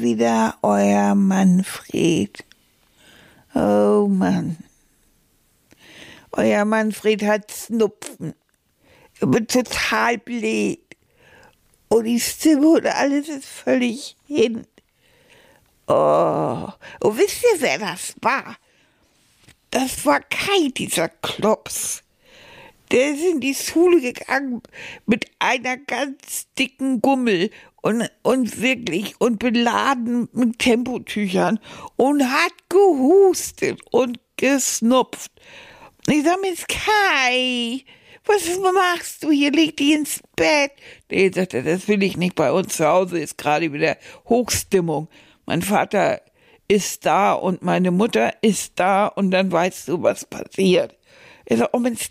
Wieder 0.00 0.56
euer 0.62 1.14
Manfred. 1.14 2.44
Oh 3.54 4.06
Mann. 4.08 4.56
Euer 6.32 6.64
Manfred 6.64 7.22
hat 7.22 7.50
Snupfen. 7.50 8.34
Ich 9.14 9.28
bin 9.28 9.46
total 9.46 10.18
blöd. 10.18 10.80
Und 11.88 12.04
die 12.04 12.20
Stimme 12.20 12.68
und 12.68 12.86
alles 12.86 13.28
ist 13.28 13.46
völlig 13.46 14.16
hin. 14.26 14.66
Oh, 15.88 16.68
und 17.00 17.18
wisst 17.18 17.42
ihr, 17.42 17.60
wer 17.60 17.78
das 17.78 18.14
war? 18.20 18.56
Das 19.70 20.06
war 20.06 20.20
Kai, 20.20 20.70
dieser 20.76 21.08
Klops. 21.08 22.04
Der 22.90 23.12
ist 23.12 23.22
in 23.22 23.40
die 23.40 23.54
Schule 23.54 24.00
gegangen 24.00 24.62
mit 25.06 25.26
einer 25.38 25.76
ganz 25.76 26.46
dicken 26.58 27.00
Gummel 27.00 27.50
und, 27.82 28.08
und 28.22 28.60
wirklich 28.60 29.20
und 29.20 29.38
beladen 29.38 30.28
mit 30.32 30.58
Tempotüchern 30.58 31.58
und 31.96 32.22
hat 32.22 32.52
gehustet 32.68 33.80
und 33.90 34.18
gesnupft. 34.36 35.32
Ich 36.08 36.24
sag 36.24 36.40
mir, 36.40 36.54
Kai, 36.68 37.84
was 38.24 38.58
machst 38.58 39.22
du 39.24 39.30
hier? 39.30 39.52
Leg 39.52 39.76
dich 39.76 39.92
ins 39.92 40.20
Bett. 40.36 40.72
Nee, 41.10 41.30
sagt 41.34 41.54
er, 41.54 41.62
das 41.62 41.88
will 41.88 42.02
ich 42.02 42.16
nicht. 42.16 42.34
Bei 42.34 42.52
uns 42.52 42.76
zu 42.76 42.86
Hause 42.86 43.18
ist 43.18 43.38
gerade 43.38 43.72
wieder 43.72 43.96
Hochstimmung. 44.28 45.08
Mein 45.46 45.62
Vater 45.62 46.20
ist 46.68 47.04
da 47.04 47.32
und 47.32 47.62
meine 47.62 47.90
Mutter 47.90 48.32
ist 48.42 48.74
da 48.76 49.06
und 49.06 49.32
dann 49.32 49.50
weißt 49.50 49.88
du, 49.88 50.02
was 50.02 50.24
passiert. 50.24 50.96
Er 51.44 51.56
sagt, 51.56 51.74
oh 51.74 51.80
Mensch, 51.80 52.10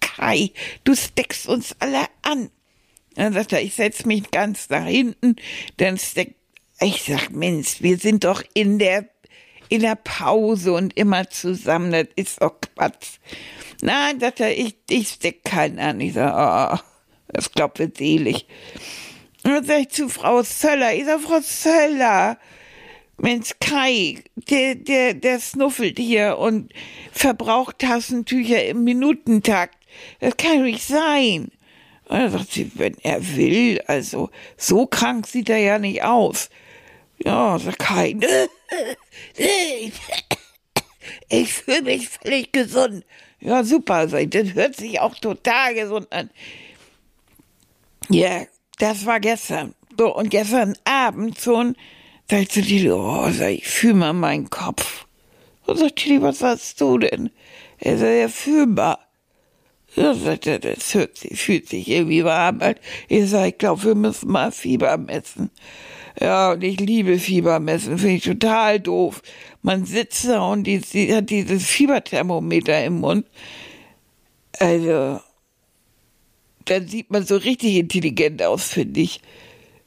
Kai, 0.00 0.52
du 0.84 0.94
steckst 0.94 1.48
uns 1.48 1.74
alle 1.80 2.06
an. 2.22 2.50
Dann 3.16 3.32
sagt 3.32 3.52
er, 3.52 3.62
ich 3.62 3.74
setz 3.74 4.04
mich 4.04 4.30
ganz 4.30 4.68
nach 4.68 4.86
hinten, 4.86 5.36
dann 5.78 5.98
steckt, 5.98 6.36
ich 6.80 7.02
sag, 7.02 7.30
Mensch, 7.30 7.80
wir 7.80 7.98
sind 7.98 8.24
doch 8.24 8.42
in 8.54 8.78
der, 8.78 9.08
in 9.68 9.80
der 9.80 9.96
Pause 9.96 10.74
und 10.74 10.96
immer 10.96 11.28
zusammen, 11.30 11.92
das 11.92 12.08
ist 12.14 12.42
doch 12.42 12.60
Quatsch. 12.60 13.18
Nein, 13.82 14.20
sagt 14.20 14.40
er, 14.40 14.56
ich, 14.56 14.76
ich 14.88 15.08
steck 15.08 15.44
keinen 15.44 15.78
an. 15.78 16.00
Ich 16.00 16.14
sag, 16.14 16.74
oh, 16.74 16.78
das 17.28 17.50
glaubt 17.52 17.78
mir 17.78 17.90
selig. 17.94 18.46
Dann 19.42 19.64
sag 19.64 19.80
ich 19.80 19.88
zu 19.90 20.08
Frau 20.08 20.42
Söller, 20.42 20.94
ich 20.94 21.04
sag, 21.04 21.20
Frau 21.20 21.40
Söller, 21.40 22.38
Mensch, 23.18 23.52
Kai, 23.60 24.22
der, 24.34 24.74
der, 24.74 25.14
der 25.14 25.40
snuffelt 25.40 25.98
hier 25.98 26.38
und 26.38 26.72
verbraucht 27.12 27.78
Tassentücher 27.78 28.64
im 28.66 28.84
Minutentakt. 28.84 29.78
Das 30.20 30.36
kann 30.36 30.58
doch 30.58 30.64
nicht 30.64 30.82
sein. 30.82 31.50
Und 32.08 32.18
dann 32.18 32.30
sagt 32.30 32.52
sie, 32.52 32.70
wenn 32.74 32.96
er 33.02 33.36
will, 33.36 33.80
also 33.86 34.30
so 34.56 34.86
krank 34.86 35.26
sieht 35.26 35.50
er 35.50 35.58
ja 35.58 35.78
nicht 35.78 36.02
aus. 36.02 36.48
Ja, 37.18 37.58
sagt 37.58 37.78
Kai, 37.78 38.16
ich 41.28 41.52
fühle 41.52 41.82
mich 41.82 42.08
völlig 42.08 42.52
gesund. 42.52 43.04
Ja, 43.40 43.64
super, 43.64 44.06
das 44.06 44.54
hört 44.54 44.76
sich 44.76 45.00
auch 45.00 45.14
total 45.16 45.74
gesund 45.74 46.12
an. 46.12 46.30
Ja, 48.08 48.42
das 48.78 49.06
war 49.06 49.20
gestern. 49.20 49.74
So, 49.98 50.14
und 50.14 50.30
gestern 50.30 50.76
Abend 50.84 51.38
schon 51.38 51.76
Sag 52.28 52.40
ich 52.40 52.50
zu 52.50 52.60
Tilly, 52.60 52.90
oh, 52.90 53.30
sag 53.30 53.50
ich, 53.50 53.68
fühl 53.68 53.94
mal 53.94 54.12
meinen 54.12 54.50
Kopf. 54.50 55.06
Und 55.64 55.78
sagt 55.78 55.94
Tilly, 55.96 56.20
was 56.22 56.42
hast 56.42 56.80
du 56.80 56.98
denn? 56.98 57.30
Er 57.78 57.98
sagt, 57.98 58.18
ja, 58.18 58.28
fühlbar. 58.28 58.98
Sagt 59.96 60.46
er, 60.46 60.58
das 60.58 60.94
hört 60.94 61.16
sich, 61.16 61.40
fühlt 61.40 61.68
sich 61.68 61.88
irgendwie 61.88 62.22
warm 62.22 62.60
an. 62.60 62.74
Ich 63.08 63.30
sag, 63.30 63.48
ich 63.48 63.58
glaube, 63.58 63.82
wir 63.84 63.94
müssen 63.94 64.30
mal 64.30 64.52
Fieber 64.52 64.98
messen. 64.98 65.50
Ja, 66.20 66.52
und 66.52 66.62
ich 66.62 66.78
liebe 66.80 67.18
Fieber 67.18 67.60
messen, 67.60 67.98
finde 67.98 68.16
ich 68.16 68.24
total 68.24 68.78
doof. 68.80 69.22
Man 69.62 69.86
sitzt 69.86 70.28
da 70.28 70.40
und 70.46 70.64
die, 70.64 70.80
die 70.80 71.14
hat 71.14 71.30
dieses 71.30 71.64
Fieberthermometer 71.64 72.84
im 72.84 73.00
Mund. 73.00 73.26
Also, 74.58 75.20
dann 76.66 76.88
sieht 76.88 77.10
man 77.10 77.24
so 77.24 77.36
richtig 77.36 77.76
intelligent 77.76 78.42
aus, 78.42 78.68
finde 78.68 79.00
ich. 79.00 79.20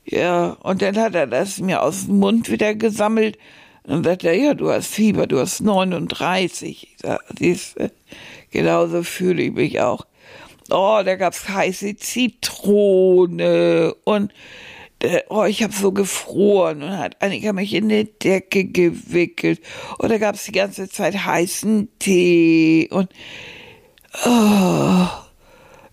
Ja, 0.05 0.57
und 0.63 0.81
dann 0.81 0.97
hat 0.97 1.13
er 1.13 1.27
das 1.27 1.59
mir 1.59 1.83
aus 1.83 2.05
dem 2.05 2.17
Mund 2.17 2.49
wieder 2.49 2.73
gesammelt. 2.73 3.37
Und 3.83 4.03
sagt 4.03 4.23
er, 4.23 4.33
ja, 4.33 4.53
du 4.53 4.71
hast 4.71 4.87
Fieber, 4.87 5.27
du 5.27 5.39
hast 5.39 5.61
39. 5.61 6.89
Ich 6.91 6.97
sag, 7.01 7.21
siehst 7.37 7.79
du, 7.79 7.91
genauso 8.51 9.03
fühle 9.03 9.43
ich 9.43 9.53
mich 9.53 9.81
auch. 9.81 10.05
Oh, 10.69 11.01
da 11.03 11.15
gab's 11.15 11.49
heiße 11.49 11.95
Zitrone 11.95 13.95
und 14.03 14.31
äh, 15.01 15.21
oh, 15.29 15.45
ich 15.45 15.63
habe 15.63 15.73
so 15.73 15.91
gefroren 15.91 16.83
und 16.83 16.97
hat 16.97 17.21
Annika 17.21 17.53
mich 17.53 17.73
in 17.73 17.89
die 17.89 18.11
Decke 18.19 18.65
gewickelt 18.65 19.61
und 19.97 20.09
da 20.09 20.17
gab's 20.17 20.43
die 20.43 20.51
ganze 20.51 20.89
Zeit 20.89 21.25
heißen 21.25 21.89
Tee 21.99 22.89
und 22.91 23.09
oh, 24.25 25.07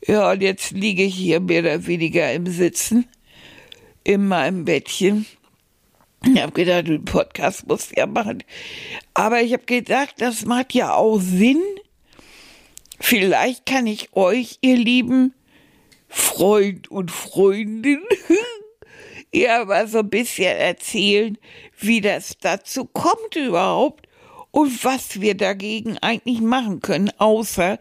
ja, 0.06 0.32
und 0.32 0.42
jetzt 0.42 0.72
liege 0.72 1.04
ich 1.04 1.14
hier 1.14 1.40
mehr 1.40 1.60
oder 1.60 1.86
weniger 1.86 2.32
im 2.32 2.46
Sitzen 2.46 3.06
in 4.04 4.28
meinem 4.28 4.64
Bettchen. 4.64 5.26
Ich 6.24 6.40
habe 6.40 6.52
gedacht, 6.52 6.86
den 6.86 7.04
Podcast 7.04 7.66
muss 7.66 7.90
ja 7.94 8.06
machen. 8.06 8.42
Aber 9.14 9.42
ich 9.42 9.52
habe 9.52 9.64
gedacht, 9.64 10.14
das 10.18 10.44
macht 10.44 10.74
ja 10.74 10.94
auch 10.94 11.20
Sinn. 11.20 11.62
Vielleicht 12.98 13.66
kann 13.66 13.86
ich 13.86 14.14
euch, 14.14 14.58
ihr 14.62 14.76
lieben 14.76 15.34
Freund 16.08 16.90
und 16.90 17.10
Freundin, 17.10 18.02
ja 19.34 19.64
mal 19.64 19.86
so 19.88 19.98
ein 19.98 20.10
bisschen 20.10 20.56
erzählen, 20.56 21.36
wie 21.78 22.00
das 22.00 22.36
dazu 22.40 22.84
kommt 22.84 23.36
überhaupt 23.36 24.06
und 24.50 24.84
was 24.84 25.20
wir 25.20 25.34
dagegen 25.34 25.98
eigentlich 25.98 26.40
machen 26.40 26.80
können, 26.80 27.10
außer 27.18 27.78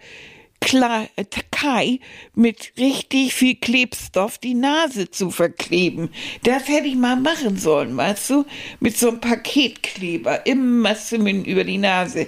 Klar, 0.66 1.08
Kai 1.52 2.00
mit 2.34 2.74
richtig 2.78 3.36
viel 3.36 3.56
Klebstoff 3.56 4.40
die 4.40 4.56
Nase 4.56 5.12
zu 5.12 5.30
verkleben. 5.30 6.10
Das 6.44 6.68
hätte 6.68 6.88
ich 6.88 6.96
mal 6.96 7.18
machen 7.18 7.58
sollen, 7.58 7.96
weißt 7.96 8.32
du? 8.32 8.46
Mit 8.80 8.98
so 8.98 9.10
einem 9.10 9.20
Paketkleber 9.20 10.46
immer 10.48 10.96
simmen 10.96 11.46
über 11.46 11.64
die 11.64 11.78
Nase. 11.78 12.28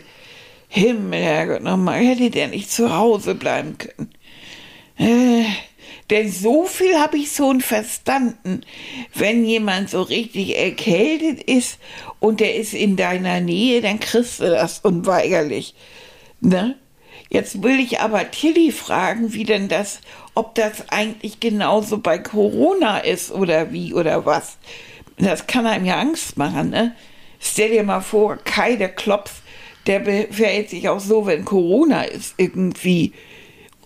Himmel, 0.68 1.22
Herrgott, 1.22 1.64
nochmal, 1.64 2.00
hätte 2.00 2.30
der 2.30 2.48
nicht 2.48 2.72
zu 2.72 2.96
Hause 2.96 3.36
bleiben 3.36 3.78
können. 3.78 4.10
Äh, 4.98 5.46
denn 6.10 6.32
so 6.32 6.66
viel 6.66 6.98
habe 6.98 7.18
ich 7.18 7.32
schon 7.32 7.62
verstanden. 7.62 8.62
Wenn 9.14 9.46
jemand 9.46 9.90
so 9.90 10.02
richtig 10.02 10.58
erkältet 10.58 11.44
ist 11.44 11.80
und 12.20 12.40
der 12.40 12.56
ist 12.56 12.74
in 12.74 12.96
deiner 12.96 13.42
Nähe, 13.42 13.82
dann 13.82 14.00
kriegst 14.00 14.40
du 14.40 14.50
das 14.50 14.80
unweigerlich. 14.80 15.76
Ne? 16.40 16.76
Jetzt 17.30 17.62
will 17.62 17.80
ich 17.80 18.00
aber 18.00 18.32
Tilly 18.32 18.72
fragen, 18.72 19.34
wie 19.34 19.44
denn 19.44 19.68
das, 19.68 20.00
ob 20.34 20.56
das 20.56 20.90
eigentlich 20.90 21.42
genauso 21.42 21.98
bei 21.98 22.20
Corona 22.20 23.00
ist 23.00 23.32
oder 23.32 23.74
wie 23.74 23.94
oder 23.94 24.26
was. 24.26 24.58
Das 25.18 25.48
kann 25.48 25.66
einem 25.66 25.86
ja 25.86 26.00
Angst 26.00 26.38
machen, 26.38 26.70
ne? 26.70 26.96
Stell 27.40 27.70
dir 27.70 27.84
mal 27.84 28.02
vor, 28.02 28.38
Kai, 28.38 28.78
der 28.78 28.90
Klops, 28.90 29.42
der 29.88 30.04
verhält 30.04 30.70
sich 30.70 30.90
auch 30.90 31.00
so, 31.00 31.26
wenn 31.26 31.46
Corona 31.46 32.04
ist, 32.04 32.36
irgendwie 32.38 33.14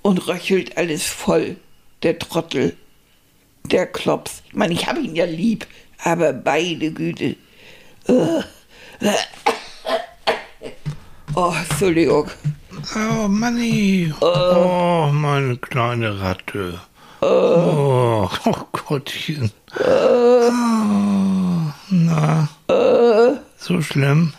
und 0.01 0.27
röchelt 0.27 0.77
alles 0.77 1.05
voll. 1.05 1.57
Der 2.03 2.17
Trottel, 2.17 2.75
der 3.63 3.85
Klops. 3.85 4.41
Ich 4.47 4.55
meine, 4.55 4.73
ich 4.73 4.87
habe 4.87 5.01
ihn 5.01 5.15
ja 5.15 5.25
lieb, 5.25 5.67
aber 6.03 6.33
beide 6.33 6.91
Güte. 6.91 7.35
Oh, 11.35 11.53
Entschuldigung. 11.69 12.31
Oh, 12.95 13.27
Manni. 13.27 14.11
Oh. 14.19 14.25
oh, 14.25 15.11
meine 15.11 15.57
kleine 15.57 16.19
Ratte. 16.19 16.79
Oh, 17.21 18.27
oh 18.45 18.55
Gottchen. 18.71 19.51
Oh, 19.79 20.51
na, 21.89 22.49
so 23.57 23.81
schlimm? 23.81 24.33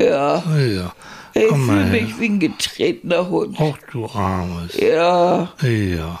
Ja. 0.00 0.42
Ja. 0.56 0.92
Ich 1.34 1.48
fühle 1.48 1.84
mich 1.86 2.18
wie 2.20 2.26
ein 2.26 2.38
getretener 2.40 3.28
Hund. 3.28 3.56
Ach 3.60 3.76
du 3.90 4.06
Armes. 4.06 4.76
Ja, 4.78 5.48
Ja. 5.62 6.20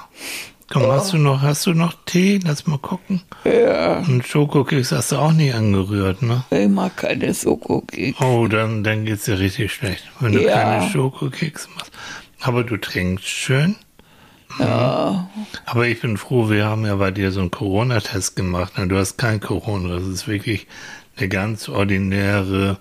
Komm, 0.72 0.90
hast 0.90 1.12
du 1.12 1.18
noch, 1.18 1.40
hast 1.42 1.66
du 1.66 1.72
noch 1.74 1.94
Tee? 2.06 2.40
Lass 2.44 2.66
mal 2.66 2.78
gucken. 2.78 3.20
ja. 3.44 3.98
Und 3.98 4.26
Schokokeks 4.26 4.90
hast 4.90 5.12
du 5.12 5.16
auch 5.16 5.30
nicht 5.30 5.54
angerührt, 5.54 6.22
ne? 6.22 6.42
Ich 6.50 6.68
mag 6.68 6.96
keine 6.96 7.32
Soko-Keks. 7.32 8.18
Oh, 8.20 8.48
dann, 8.48 8.82
dann 8.82 9.04
geht's 9.04 9.26
dir 9.26 9.38
richtig 9.38 9.72
schlecht, 9.72 10.02
wenn 10.18 10.32
du 10.32 10.42
Ja. 10.42 10.54
keine 10.54 10.90
Schokokeks 10.90 11.68
machst. 11.76 11.92
Aber 12.40 12.64
du 12.64 12.76
trinkst 12.78 13.26
schön. 13.28 13.76
Ja. 14.58 15.28
Aber 15.66 15.86
ich 15.86 16.00
bin 16.00 16.16
froh, 16.16 16.48
wir 16.50 16.64
haben 16.64 16.86
ja 16.86 16.96
bei 16.96 17.10
dir 17.10 17.30
so 17.30 17.40
einen 17.40 17.50
Corona-Test 17.50 18.34
gemacht. 18.34 18.76
Ne? 18.78 18.88
Du 18.88 18.96
hast 18.96 19.16
kein 19.18 19.40
Corona. 19.40 19.94
Das 19.96 20.06
ist 20.06 20.26
wirklich 20.26 20.66
eine 21.16 21.28
ganz 21.28 21.68
ordinäre 21.68 22.78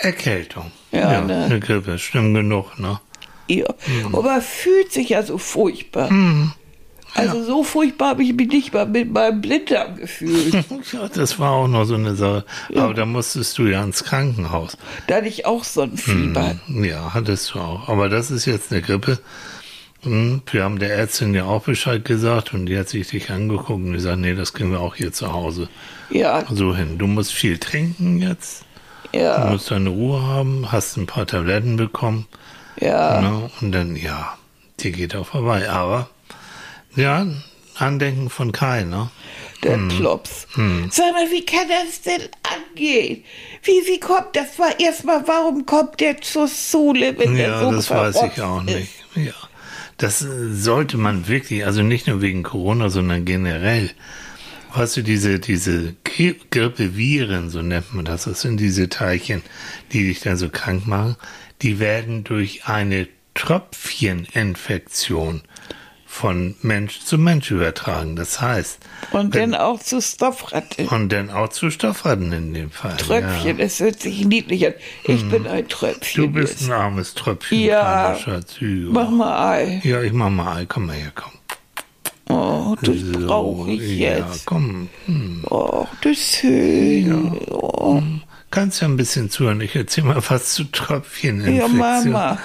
Erkältung. 0.00 0.70
Ja, 0.92 1.20
ne? 1.20 1.44
Eine 1.44 1.60
Grippe. 1.60 1.98
Schlimm 1.98 2.34
genug, 2.34 2.78
ne? 2.78 3.00
ja. 3.48 3.66
Hm. 3.84 4.14
Aber 4.14 4.40
fühlt 4.40 4.92
sich 4.92 5.08
ja 5.10 5.22
so 5.22 5.38
furchtbar. 5.38 6.10
Also 7.14 7.42
so 7.42 7.64
furchtbar 7.64 8.10
habe 8.10 8.22
ich 8.22 8.32
mich 8.32 8.48
nicht 8.48 8.72
mal 8.72 8.86
mit 8.86 9.12
meinem 9.12 9.40
Blinddarm 9.40 9.96
gefühlt. 9.96 10.54
Ja, 10.92 11.08
das 11.12 11.38
war 11.38 11.50
auch 11.52 11.68
noch 11.68 11.84
so 11.84 11.94
eine 11.94 12.14
Sache. 12.14 12.44
Aber 12.74 12.94
da 12.94 13.04
musstest 13.04 13.58
du 13.58 13.66
ja 13.66 13.82
ins 13.82 14.04
Krankenhaus. 14.04 14.76
da 15.06 15.16
hatte 15.16 15.28
ich 15.28 15.46
auch 15.46 15.64
so 15.64 15.82
ein 15.82 15.96
Fieber. 15.96 16.56
Ja, 16.68 17.12
hattest 17.14 17.54
du 17.54 17.58
auch. 17.60 17.88
Aber 17.88 18.08
das 18.08 18.30
ist 18.30 18.44
jetzt 18.46 18.72
eine 18.72 18.82
Grippe. 18.82 19.18
Hm, 20.02 20.42
Wir 20.50 20.64
haben 20.64 20.78
der 20.78 20.94
Ärztin 20.94 21.34
ja 21.34 21.44
auch 21.44 21.64
Bescheid 21.64 22.04
gesagt 22.04 22.54
und 22.54 22.66
die 22.66 22.78
hat 22.78 22.88
sich 22.88 23.08
dich 23.08 23.30
angeguckt 23.30 23.70
und 23.70 23.92
gesagt, 23.92 24.18
nee, 24.18 24.34
das 24.34 24.52
kriegen 24.54 24.70
wir 24.70 24.80
auch 24.80 24.94
hier 24.94 25.12
zu 25.12 25.32
Hause 25.32 25.68
Ja, 26.10 26.44
so 26.50 26.74
hin. 26.74 26.96
Du 26.98 27.06
musst 27.06 27.32
viel 27.32 27.58
trinken 27.58 28.18
jetzt. 28.22 28.64
Du 29.12 29.18
ja, 29.18 29.46
musst 29.46 29.70
deine 29.70 29.90
Ruhe 29.90 30.22
haben, 30.22 30.70
hast 30.72 30.96
ein 30.96 31.06
paar 31.06 31.26
Tabletten 31.26 31.76
bekommen. 31.76 32.26
ja. 32.80 33.20
Ne? 33.20 33.50
Und 33.60 33.72
dann, 33.72 33.96
ja, 33.96 34.36
dir 34.78 34.92
geht 34.92 35.16
auch 35.16 35.26
vorbei. 35.26 35.68
Aber, 35.68 36.08
ja, 36.96 37.26
Andenken 37.76 38.30
von 38.30 38.52
Kai, 38.52 38.84
ne? 38.84 39.10
Der 39.62 39.78
Klops. 39.88 40.46
Sag 40.90 41.12
mal, 41.12 41.30
wie 41.30 41.44
kann 41.44 41.66
das 41.68 42.00
denn 42.02 42.22
angehen? 42.42 43.24
Wie, 43.62 43.82
wie 43.86 44.00
kommt 44.00 44.34
das? 44.34 44.58
War 44.58 44.78
erstmal, 44.80 45.26
warum 45.28 45.66
kommt 45.66 46.00
der 46.00 46.20
zur 46.20 46.48
Sohle, 46.48 47.18
wenn 47.18 47.34
der 47.36 47.48
Ja, 47.48 47.60
so 47.60 47.72
das 47.72 47.90
weiß 47.90 48.16
ich 48.32 48.40
auch 48.40 48.64
ist? 48.64 48.74
nicht. 48.74 48.92
Ja. 49.16 49.32
Das 49.98 50.18
sollte 50.18 50.96
man 50.96 51.28
wirklich, 51.28 51.66
also 51.66 51.82
nicht 51.82 52.06
nur 52.06 52.22
wegen 52.22 52.42
Corona, 52.42 52.88
sondern 52.88 53.26
generell. 53.26 53.90
Weißt 54.74 54.96
du, 54.98 55.02
diese, 55.02 55.38
diese 55.40 55.94
Gri- 56.04 56.36
Grippeviren, 56.50 57.50
so 57.50 57.60
nennt 57.62 57.92
man 57.94 58.04
das, 58.04 58.24
das 58.24 58.40
sind 58.42 58.58
diese 58.58 58.88
Teilchen, 58.88 59.42
die 59.92 60.06
dich 60.06 60.20
dann 60.20 60.36
so 60.36 60.48
krank 60.48 60.86
machen, 60.86 61.16
die 61.62 61.78
werden 61.80 62.22
durch 62.24 62.66
eine 62.66 63.08
Tröpfcheninfektion 63.34 65.42
von 66.06 66.54
Mensch 66.62 67.00
zu 67.00 67.18
Mensch 67.18 67.50
übertragen. 67.52 68.16
Das 68.16 68.40
heißt, 68.40 68.80
Und 69.12 69.34
dann 69.36 69.54
auch 69.54 69.78
zu 69.80 70.00
Stoffratte. 70.02 70.88
und 70.88 71.10
dann 71.12 71.30
auch 71.30 71.50
zu 71.50 71.70
Stoffratten 71.70 72.32
in 72.32 72.52
dem 72.52 72.72
Fall. 72.72 72.96
Tröpfchen, 72.96 73.58
Ja. 73.58 73.64
es 73.64 73.78
hört 73.78 74.00
sich 74.00 74.24
niedlich 74.26 74.66
an. 74.66 74.74
Ich 75.04 75.28
bin 75.28 75.46
ein 75.46 75.68
Tröpfchen. 75.68 76.24
Du 76.24 76.30
bist 76.32 76.60
jetzt. 76.62 76.68
ein 76.68 76.72
armes 76.72 77.14
Tröpfchen, 77.14 77.60
Ja. 77.60 78.14
kleiner 78.14 78.18
Schatz. 78.18 78.56
Ja. 78.60 78.68
Mach 78.90 79.08
mal 79.10 79.50
Ei. 79.52 79.80
Ja, 79.84 80.02
ich 80.02 80.12
mach 80.12 80.30
mal 80.30 80.56
Ei. 80.56 80.66
Komm 80.66 80.86
mal 80.86 80.96
her, 80.96 81.12
komm. 81.14 81.30
Oh, 82.72 82.76
das 82.82 82.96
So, 83.00 83.26
brauche 83.26 83.70
ich 83.70 83.98
Ja, 83.98 84.18
jetzt. 84.18 84.46
komm. 84.46 84.88
Hm. 85.06 85.44
Oh, 85.50 85.86
das 86.02 86.12
ist 86.12 86.36
schön. 86.36 87.38
Oh. 87.50 88.02
Kannst 88.50 88.80
ja 88.82 88.88
ein 88.88 88.96
bisschen 88.96 89.30
zuhören. 89.30 89.60
Ich 89.60 89.76
erzähl 89.76 90.04
mal 90.04 90.20
was 90.28 90.54
zu 90.54 90.64
Tröpfcheninfektion. 90.64 91.78
Ja, 91.78 92.00
Mama. 92.04 92.38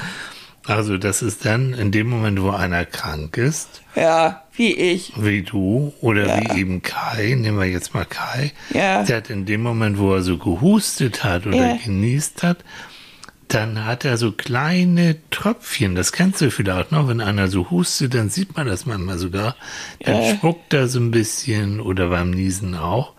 Also 0.68 0.98
das 0.98 1.22
ist 1.22 1.45
dann 1.45 1.74
in 1.74 1.92
dem 1.92 2.10
Moment, 2.10 2.42
wo 2.42 2.50
einer 2.50 2.86
krank 2.86 3.38
ist, 3.38 3.83
Ja, 3.95 4.42
wie 4.56 4.74
ich. 4.74 5.13
wie 5.16 5.44
du 5.44 5.94
oder 6.01 6.25
Ja. 6.27 6.56
wie 6.56 6.60
eben 6.62 6.81
Kai, 6.81 7.36
nehmen 7.39 7.60
wir 7.60 7.66
jetzt 7.68 7.94
mal 7.94 8.06
Kai, 8.06 8.51
Ja. 8.74 9.04
der 9.04 9.18
hat 9.18 9.30
in 9.30 9.45
dem 9.45 9.62
Moment, 9.62 10.00
wo 10.00 10.16
er 10.16 10.24
so 10.24 10.38
gehustet 10.39 11.24
hat 11.24 11.45
oder 11.45 11.56
Ja. 11.74 11.77
genießt 11.83 12.42
hat, 12.42 12.57
dann 13.47 13.86
hat 13.86 14.06
er 14.06 14.18
so 14.18 14.31
kleine 14.31 15.18
Tröpfchen, 15.30 15.94
das 15.95 16.12
kennst 16.12 16.42
du 16.42 16.50
vielleicht 16.50 16.92
noch, 16.92 17.07
wenn 17.07 17.21
einer 17.21 17.47
so 17.47 17.69
hustet, 17.69 18.13
dann 18.15 18.30
sieht 18.30 18.57
man 18.57 18.65
das 18.68 18.86
manchmal 18.86 19.18
sogar, 19.19 19.56
dann 20.00 20.21
Ja. 20.24 20.36
spuckt 20.36 20.74
er 20.74 20.88
so 20.88 21.00
ein 21.00 21.12
bisschen 21.12 21.80
oder 21.80 22.07
beim 22.09 22.31
Niesen 22.31 22.75
auch. 22.75 23.13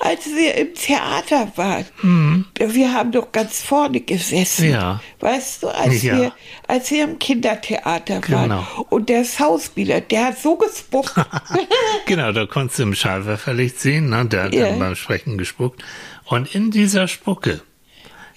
Als 0.00 0.26
wir 0.26 0.54
im 0.56 0.74
Theater 0.74 1.52
waren, 1.56 2.44
wir 2.58 2.92
haben 2.92 3.12
doch 3.12 3.32
ganz 3.32 3.62
vorne 3.62 4.00
gesessen. 4.00 4.66
Mhm. 4.66 4.72
Ja. 4.72 5.00
Weißt 5.20 5.62
du, 5.62 5.68
als, 5.68 6.02
Ja. 6.02 6.16
wir, 6.18 6.32
als 6.68 6.90
wir 6.90 7.04
im 7.04 7.18
Kindertheater 7.18 8.20
Genau. 8.20 8.36
waren. 8.36 8.66
Und 8.90 9.08
der 9.08 9.24
Schauspieler, 9.24 10.00
der 10.02 10.26
hat 10.26 10.38
so 10.38 10.56
gespuckt. 10.56 11.14
Genau, 12.06 12.32
da 12.32 12.46
konntest 12.46 12.78
du 12.80 12.82
im 12.84 12.94
Scheinwerferlicht 12.94 13.78
sehen, 13.80 14.08
ne? 14.10 14.24
der 14.26 14.44
hat 14.44 14.54
Ja. 14.54 14.68
dann 14.70 14.78
beim 14.78 14.96
Sprechen 14.96 15.38
gespuckt. 15.38 15.82
Und 16.24 16.54
in 16.54 16.70
dieser 16.70 17.08
Spucke, 17.08 17.60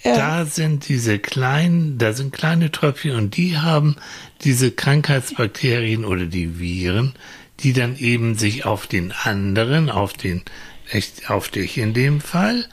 Ja. 0.04 0.16
da 0.16 0.46
sind 0.46 0.90
diese 0.90 1.18
kleinen, 1.18 1.98
da 1.98 2.14
sind 2.14 2.34
kleine 2.34 2.72
Tröpfchen 2.72 3.16
und 3.16 3.38
die 3.38 3.58
haben 3.58 3.96
diese 4.44 4.72
Krankheitsbakterien 4.72 6.04
oder 6.04 6.26
die 6.26 6.60
Viren, 6.60 7.14
die 7.62 7.72
dann 7.74 7.98
eben 7.98 8.36
sich 8.36 8.66
auf 8.66 8.88
den 8.88 9.14
anderen, 9.14 9.90
auf 9.90 10.14
den, 10.14 10.44
echt 10.90 11.30
auf 11.30 11.48
dich 11.48 11.78
in 11.78 11.94
dem 11.94 12.20
Fall, 12.20 12.66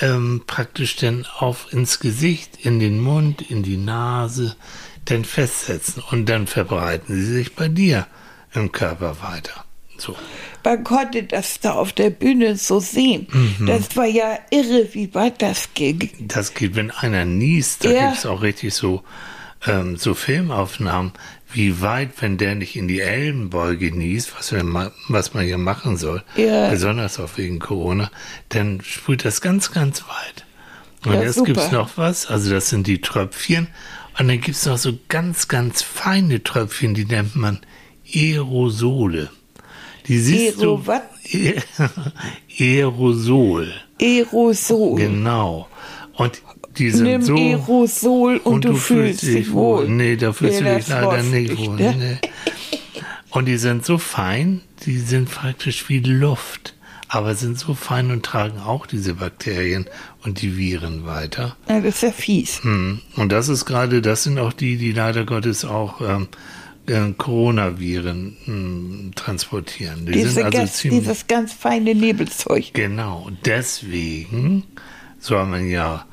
ähm, 0.00 0.42
praktisch 0.46 0.96
dann 0.96 1.26
auf 1.38 1.72
ins 1.72 2.00
Gesicht, 2.00 2.58
in 2.62 2.80
den 2.80 3.00
Mund, 3.00 3.42
in 3.42 3.62
die 3.62 3.78
Nase, 3.78 4.56
dann 5.06 5.24
festsetzen 5.24 6.02
und 6.10 6.28
dann 6.28 6.46
verbreiten 6.46 7.14
sie 7.14 7.34
sich 7.34 7.54
bei 7.54 7.68
dir 7.68 8.06
im 8.52 8.72
Körper 8.72 9.22
weiter. 9.22 9.64
So. 9.96 10.16
Man 10.64 10.82
konnte 10.82 11.22
das 11.24 11.60
da 11.60 11.72
auf 11.74 11.92
der 11.92 12.10
Bühne 12.10 12.56
so 12.56 12.80
sehen. 12.80 13.26
Mhm. 13.30 13.66
Das 13.66 13.96
war 13.96 14.06
ja 14.06 14.38
irre, 14.50 14.88
wie 14.92 15.14
weit 15.14 15.42
das 15.42 15.68
ging. 15.74 16.10
Das 16.20 16.54
geht, 16.54 16.74
wenn 16.74 16.90
einer 16.90 17.24
niest, 17.26 17.84
da 17.84 17.90
Ja. 17.90 18.06
gibt's 18.08 18.24
auch 18.26 18.40
richtig 18.42 18.72
so, 18.74 19.02
ähm, 19.66 19.96
so 19.96 20.14
Filmaufnahmen, 20.14 21.12
wie 21.52 21.80
weit, 21.80 22.10
wenn 22.20 22.36
der 22.38 22.54
nicht 22.54 22.76
in 22.76 22.88
die 22.88 23.00
Ellenbeuge 23.00 23.94
niest, 23.96 24.34
was, 24.36 24.52
wir 24.52 24.92
was 25.08 25.34
man 25.34 25.44
hier 25.44 25.58
machen 25.58 25.96
soll, 25.96 26.22
Ja. 26.36 26.70
besonders 26.70 27.20
auch 27.20 27.30
wegen 27.36 27.58
Corona, 27.58 28.10
dann 28.48 28.80
sprüht 28.82 29.24
das 29.24 29.40
ganz, 29.40 29.70
ganz 29.70 30.02
weit. 30.02 30.44
Und 31.06 31.12
Ja, 31.14 31.22
jetzt 31.22 31.34
super. 31.36 31.52
gibt's 31.52 31.70
noch 31.70 31.90
was, 31.96 32.26
also 32.26 32.50
das 32.50 32.70
sind 32.70 32.86
die 32.86 33.00
Tröpfchen, 33.02 33.68
und 34.18 34.28
dann 34.28 34.40
gibt's 34.40 34.64
noch 34.64 34.78
so 34.78 34.98
ganz, 35.08 35.48
ganz 35.48 35.82
feine 35.82 36.42
Tröpfchen, 36.42 36.94
die 36.94 37.04
nennt 37.04 37.36
man 37.36 37.58
Aerosole. 38.14 39.30
Die 40.06 40.18
siehst 40.18 40.58
Aero 40.60 40.82
du. 40.84 40.92
Aerosol. 42.58 43.72
Aerosol. 44.00 44.96
Genau. 44.98 45.68
Und 46.16 46.42
die 46.76 46.90
sind 46.90 47.04
Nimm 47.04 47.22
so. 47.22 47.34
Aerosol 47.36 48.36
und, 48.38 48.64
du, 48.64 48.74
fühlst 48.74 49.22
dich 49.22 49.52
wohl. 49.52 49.88
Nee, 49.88 50.16
da 50.16 50.32
fühlst 50.32 50.60
du 50.60 50.64
Nee, 50.64 50.76
dich 50.76 50.88
leider 50.88 51.22
nicht 51.22 51.56
wohl. 51.56 51.76
ne? 51.76 52.18
Und 53.30 53.46
die 53.46 53.56
sind 53.56 53.84
so 53.84 53.98
fein, 53.98 54.60
die 54.86 54.98
sind 54.98 55.30
praktisch 55.30 55.88
wie 55.88 55.98
Luft, 56.00 56.74
aber 57.08 57.34
sind 57.34 57.58
so 57.58 57.74
fein 57.74 58.10
und 58.12 58.24
tragen 58.24 58.60
auch 58.60 58.86
diese 58.86 59.14
Bakterien 59.14 59.86
und 60.22 60.40
die 60.42 60.56
Viren 60.56 61.04
weiter. 61.06 61.56
Ja, 61.68 61.80
das 61.80 61.96
ist 61.96 62.02
ja 62.02 62.12
fies. 62.12 62.62
Hm. 62.62 63.00
Und 63.16 63.32
das 63.32 63.48
ist 63.48 63.64
gerade, 63.64 64.02
das 64.02 64.22
sind 64.24 64.38
auch 64.38 64.52
die, 64.52 64.76
die 64.76 64.92
leider 64.92 65.24
Gottes 65.24 65.64
auch 65.64 66.00
ähm, 66.00 66.28
äh, 66.86 67.12
Coronaviren 67.16 68.36
hm, 68.44 69.12
transportieren. 69.14 70.06
Die 70.06 70.12
Diese 70.12 70.30
sind 70.30 70.44
also 70.44 70.58
ganz, 70.58 70.72
ziemlich. 70.74 71.00
dieses 71.00 71.26
ganz 71.26 71.52
feine 71.52 71.94
Nebelzeug. 71.94 72.72
Genau, 72.72 73.30
deswegen 73.44 74.64
soll 75.18 75.46
man 75.46 75.68
ja 75.68 76.04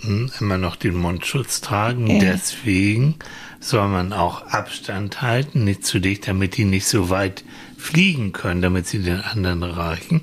hm, 0.00 0.30
immer 0.40 0.58
noch 0.58 0.76
den 0.76 0.96
Mundschutz 0.96 1.60
tragen. 1.60 2.06
Ja. 2.08 2.18
Deswegen 2.20 3.16
soll 3.60 3.88
man 3.88 4.12
auch 4.12 4.46
Abstand 4.48 5.22
halten, 5.22 5.64
nicht 5.64 5.86
zu 5.86 6.00
dicht, 6.00 6.26
damit 6.26 6.56
die 6.56 6.64
nicht 6.64 6.86
so 6.86 7.10
weit 7.10 7.44
fliegen 7.78 8.32
können, 8.32 8.62
damit 8.62 8.86
sie 8.86 8.98
den 8.98 9.20
anderen 9.20 9.62
reichen. 9.62 10.22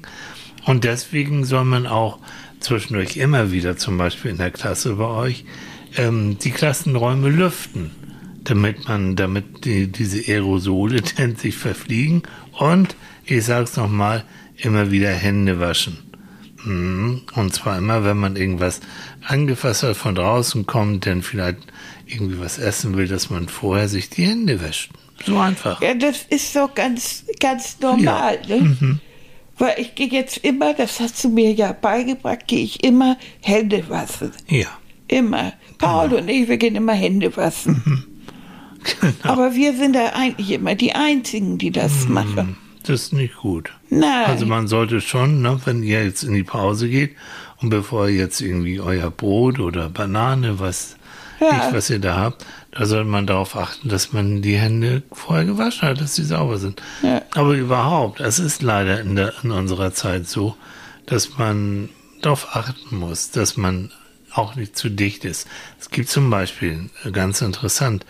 Und 0.66 0.84
deswegen 0.84 1.46
soll 1.46 1.66
man 1.66 1.88
auch 1.88 2.20
zwischendurch 2.60 3.18
immer 3.18 3.52
wieder, 3.52 3.78
zum 3.78 3.98
Beispiel 3.98 4.32
in 4.32 4.38
der 4.38 4.52
Klasse 4.52 4.96
bei 4.96 5.06
euch, 5.08 5.46
ähm, 5.98 6.38
die 6.40 6.52
Klassenräume 6.52 7.30
lüften, 7.30 7.92
damit 8.50 8.88
man, 8.88 9.16
damit 9.16 9.66
die, 9.66 9.88
diese 9.88 10.32
Aerosole 10.32 11.02
dann 11.18 11.36
sich 11.36 11.56
verfliegen 11.56 12.24
und, 12.58 12.96
ich 13.26 13.46
sag's 13.46 13.78
nochmal, 13.78 14.24
immer 14.58 14.92
wieder 14.92 15.12
Hände 15.12 15.60
waschen. 15.60 15.98
Mhm. 16.64 17.22
Und 17.36 17.54
zwar 17.54 17.78
immer, 17.78 18.04
wenn 18.04 18.18
man 18.18 18.36
irgendwas 18.36 18.82
angefasst 19.26 19.84
hat, 19.84 19.96
von 19.96 20.16
draußen 20.16 20.66
kommt, 20.66 21.06
dann 21.06 21.22
vielleicht 21.22 21.60
irgendwie 22.08 22.40
was 22.40 22.58
essen 22.58 22.98
will, 22.98 23.08
dass 23.08 23.30
man 23.30 23.48
vorher 23.48 23.88
sich 23.88 24.10
die 24.10 24.26
Hände 24.26 24.62
wäscht. 24.62 24.92
So 25.26 25.38
einfach. 25.38 25.82
Ja, 25.82 25.94
das 25.94 26.24
ist 26.30 26.56
doch 26.56 26.74
ganz, 26.74 27.26
ganz 27.40 27.80
normal. 27.80 28.40
Ne? 28.48 29.00
Weil 29.58 29.76
ich 29.78 29.96
gehe 29.96 30.08
jetzt 30.08 30.38
immer, 30.38 30.74
das 30.74 31.00
hast 31.00 31.24
du 31.24 31.30
mir 31.30 31.52
ja 31.52 31.74
beigebracht, 31.74 32.48
gehe 32.48 32.64
ich 32.64 32.84
immer 32.84 33.18
Hände 33.42 33.88
waschen. 33.90 34.32
Ja. 34.48 34.68
Immer. 35.08 35.54
Paul 35.78 36.14
und 36.14 36.30
ich, 36.30 36.48
wir 36.48 36.58
gehen 36.58 36.76
immer 36.76 36.94
Hände 36.94 37.36
waschen. 37.36 38.06
Genau. 39.02 39.14
Aber 39.24 39.56
wir 39.56 39.76
sind 39.76 39.96
da 39.96 40.08
eigentlich 40.14 40.52
immer 40.52 40.76
die 40.76 40.94
Einzigen, 40.94 41.58
die 41.58 41.72
das 41.72 42.08
machen. 42.08 42.58
Das 42.84 43.02
ist 43.02 43.14
nicht 43.14 43.36
gut. 43.38 43.72
Nein. 43.90 44.26
Also 44.26 44.46
man 44.46 44.68
sollte 44.68 45.02
schon, 45.02 45.42
ne, 45.42 45.60
wenn 45.66 45.84
ihr 45.84 46.04
jetzt 46.04 46.24
in 46.24 46.34
die 46.34 46.44
Pause 46.44 46.90
geht 46.90 47.16
und 47.62 47.70
bevor 47.70 48.08
ihr 48.08 48.16
jetzt 48.16 48.42
irgendwie 48.42 48.80
euer 48.80 49.12
Brot 49.12 49.60
oder 49.60 49.90
Banane, 49.90 50.60
was 50.60 50.96
Ja. 51.40 51.68
ich, 51.68 51.74
was 51.76 51.90
ihr 51.90 52.00
da 52.00 52.18
habt, 52.18 52.46
da 52.72 52.86
sollte 52.86 53.10
man 53.10 53.28
darauf 53.28 53.56
achten, 53.56 53.90
dass 53.90 54.14
man 54.14 54.42
die 54.42 54.58
Hände 54.58 55.04
vorher 55.12 55.46
gewaschen 55.46 55.88
hat, 55.90 56.02
dass 56.02 56.16
sie 56.16 56.24
sauber 56.24 56.58
sind. 56.58 56.82
Ja. 57.04 57.22
Aber 57.36 57.54
überhaupt, 57.54 58.20
es 58.22 58.40
ist 58.40 58.62
leider 58.62 59.02
in, 59.02 59.16
der, 59.16 59.34
in 59.44 59.52
unserer 59.52 59.94
Zeit 59.94 60.28
so, 60.28 60.56
dass 61.06 61.38
man 61.38 61.90
darauf 62.22 62.56
achten 62.56 62.98
muss, 62.98 63.32
dass 63.32 63.56
man 63.58 63.92
auch 64.32 64.56
nicht 64.56 64.78
zu 64.78 64.90
dicht 64.90 65.26
ist. 65.26 65.48
Es 65.80 65.90
gibt 65.90 66.10
zum 66.10 66.30
Beispiel, 66.30 66.90
äh, 67.04 67.12
ganz 67.12 67.42
interessant, 67.42 68.06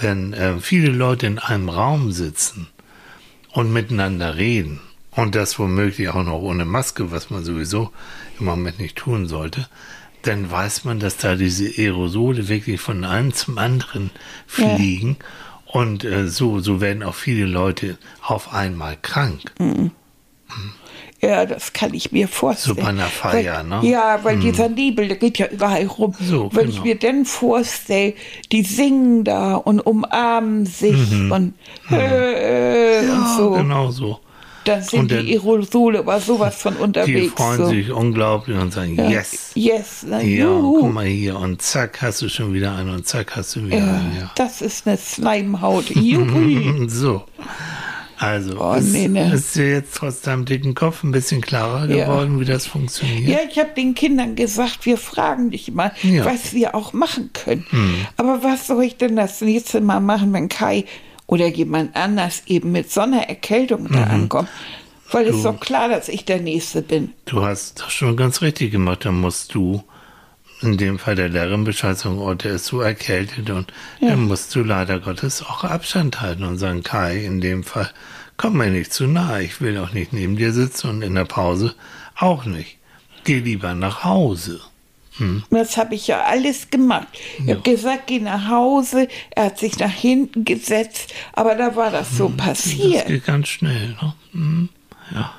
wenn 0.00 0.32
äh, 0.32 0.58
viele 0.58 0.90
Leute 0.90 1.26
in 1.26 1.38
einem 1.38 1.68
Raum 1.68 2.12
sitzen 2.12 2.68
und 3.52 3.72
miteinander 3.72 4.36
reden 4.36 4.80
und 5.10 5.34
das 5.34 5.58
womöglich 5.58 6.08
auch 6.08 6.24
noch 6.24 6.40
ohne 6.40 6.64
Maske, 6.64 7.10
was 7.10 7.30
man 7.30 7.44
sowieso 7.44 7.90
im 8.38 8.46
Moment 8.46 8.78
nicht 8.78 8.96
tun 8.96 9.26
sollte, 9.26 9.68
dann 10.22 10.50
weiß 10.50 10.84
man, 10.84 11.00
dass 11.00 11.16
da 11.16 11.34
diese 11.34 11.66
Aerosole 11.66 12.48
wirklich 12.48 12.80
von 12.80 13.04
einem 13.04 13.34
zum 13.34 13.58
anderen 13.58 14.10
fliegen 14.46 15.16
und 15.66 16.04
äh, 16.04 16.28
so, 16.28 16.60
so 16.60 16.80
werden 16.80 17.02
auch 17.02 17.14
viele 17.14 17.46
Leute 17.46 17.98
auf 18.22 18.52
einmal 18.52 18.96
krank. 19.00 19.52
Ja, 21.24 21.46
das 21.46 21.72
kann 21.72 21.94
ich 21.94 22.10
mir 22.10 22.26
vorstellen. 22.26 22.76
So 22.76 22.82
bei 22.82 22.88
einer 22.88 23.04
Feier, 23.06 23.62
ne? 23.62 23.78
Ja, 23.84 24.18
weil 24.24 24.40
dieser 24.40 24.68
Nebel, 24.68 25.06
der 25.06 25.18
geht 25.18 25.38
ja 25.38 25.46
überall 25.46 25.86
rum. 25.86 26.14
So, 26.20 26.50
Wenn 26.52 26.66
genau. 26.66 26.76
ich 26.78 26.82
mir 26.82 26.96
dann 26.98 27.24
vorstelle, 27.24 28.14
die 28.50 28.62
singen 28.64 29.22
da 29.22 29.54
und 29.54 29.78
umarmen 29.80 30.66
sich 30.66 31.12
und, 31.30 31.54
äh, 31.90 33.02
und 33.08 33.28
so, 33.36 33.50
Genau 33.52 33.90
so. 33.92 34.18
dann 34.64 34.82
sind 34.82 34.98
Und 35.00 35.12
dann- 35.12 35.24
die 35.26 35.34
Aerosole 35.38 36.00
aber 36.00 36.18
sowas 36.18 36.56
von 36.60 36.74
Die 36.76 36.80
unterwegs. 36.80 37.32
freuen 37.36 37.56
so. 37.58 37.66
sich 37.68 37.92
unglaublich 37.92 38.58
und 38.58 38.72
sagen, 38.72 38.96
Ja. 38.96 39.08
yes. 39.08 39.52
Yes, 39.54 40.04
na, 40.08 40.20
Ja, 40.20 40.46
juhu. 40.46 40.80
guck 40.80 40.92
mal 40.92 41.06
hier 41.06 41.36
und 41.38 41.62
zack, 41.62 42.02
hast 42.02 42.22
du 42.22 42.28
schon 42.28 42.52
wieder 42.52 42.74
einen 42.74 42.90
und 42.90 43.06
zack, 43.06 43.36
hast 43.36 43.54
du 43.54 43.64
wieder 43.66 43.78
Ja, 43.78 43.84
einen. 43.84 44.16
Ja. 44.20 44.30
Das 44.34 44.60
ist 44.60 44.88
eine 44.88 44.98
Schleimhaut. 44.98 45.88
Juhu. 45.90 46.84
So. 46.88 47.22
Also, 48.22 48.60
Oh, 48.60 48.74
ist, 48.74 48.92
nee, 48.92 49.08
ne. 49.08 49.32
ist 49.34 49.56
dir 49.56 49.68
jetzt 49.68 49.96
trotz 49.96 50.20
deinem 50.20 50.44
dicken 50.44 50.74
Kopf 50.76 51.02
ein 51.02 51.10
bisschen 51.10 51.40
klarer 51.40 51.88
Ja. 51.90 52.04
geworden, 52.06 52.38
wie 52.38 52.44
das 52.44 52.66
funktioniert? 52.66 53.28
Ja, 53.28 53.38
ich 53.50 53.58
habe 53.58 53.70
den 53.76 53.94
Kindern 53.94 54.36
gesagt, 54.36 54.86
wir 54.86 54.96
fragen 54.96 55.50
dich 55.50 55.72
mal, 55.72 55.90
Ja. 56.02 56.24
was 56.24 56.52
wir 56.54 56.74
auch 56.76 56.92
machen 56.92 57.30
können. 57.32 57.66
Aber 58.16 58.44
was 58.44 58.68
soll 58.68 58.84
ich 58.84 58.96
denn 58.96 59.16
das 59.16 59.40
nächste 59.40 59.80
Mal 59.80 59.98
machen, 60.00 60.32
wenn 60.32 60.48
Kai 60.48 60.84
oder 61.26 61.48
jemand 61.48 61.96
anders 61.96 62.42
eben 62.46 62.70
mit 62.70 62.92
so 62.92 63.00
einer 63.00 63.28
Erkältung 63.28 63.88
da 63.90 64.04
ankommt? 64.04 64.48
Weil 65.10 65.26
es 65.26 65.36
ist 65.36 65.44
doch 65.44 65.58
klar, 65.60 65.88
dass 65.88 66.08
ich 66.08 66.24
der 66.24 66.40
Nächste 66.40 66.80
bin. 66.80 67.12
Du 67.26 67.44
hast 67.44 67.80
das 67.80 67.92
schon 67.92 68.16
ganz 68.16 68.40
richtig 68.40 68.70
gemacht. 68.70 69.04
Dann 69.04 69.20
musst 69.20 69.52
du 69.54 69.82
in 70.62 70.76
dem 70.76 70.98
Fall 70.98 71.14
der 71.14 71.28
Lehrerin 71.28 71.64
Bescheid 71.64 71.98
sagen, 71.98 72.18
oh, 72.18 72.34
der 72.34 72.52
ist 72.54 72.66
so 72.66 72.80
erkältet 72.80 73.50
und 73.50 73.72
dann 74.00 74.22
musst 74.22 74.54
du 74.54 74.62
leider 74.62 75.00
Gottes 75.00 75.42
auch 75.42 75.64
Abstand 75.64 76.20
halten 76.20 76.44
und 76.44 76.58
sagen, 76.58 76.82
Kai, 76.82 77.24
in 77.24 77.40
dem 77.40 77.64
Fall, 77.64 77.90
komm 78.36 78.56
mir 78.58 78.70
nicht 78.70 78.92
zu 78.92 79.06
nahe. 79.06 79.42
Ich 79.42 79.60
will 79.60 79.78
auch 79.78 79.92
nicht 79.92 80.12
neben 80.12 80.36
dir 80.36 80.52
sitzen 80.52 80.88
und 80.90 81.02
in 81.02 81.14
der 81.14 81.24
Pause 81.24 81.74
auch 82.16 82.44
nicht. 82.44 82.78
Geh 83.24 83.38
lieber 83.40 83.74
nach 83.74 84.04
Hause. 84.04 84.60
Das 85.50 85.76
habe 85.76 85.94
ich 85.94 86.06
ja 86.08 86.22
alles 86.22 86.70
gemacht. 86.70 87.06
Ich 87.44 87.50
habe 87.50 87.60
gesagt, 87.60 88.06
geh 88.06 88.18
nach 88.18 88.48
Hause. 88.48 89.08
Er 89.30 89.44
hat 89.46 89.58
sich 89.58 89.78
nach 89.78 89.90
hinten 89.90 90.44
gesetzt, 90.44 91.12
aber 91.34 91.54
da 91.54 91.76
war 91.76 91.90
das 91.90 92.16
so 92.16 92.28
Das 92.28 92.46
passiert. 92.46 93.06
geht 93.06 93.26
ganz 93.26 93.48
schnell. 93.48 93.88
Ne? 94.00 94.14
Mhm. 94.32 94.68
Ja. 95.14 95.32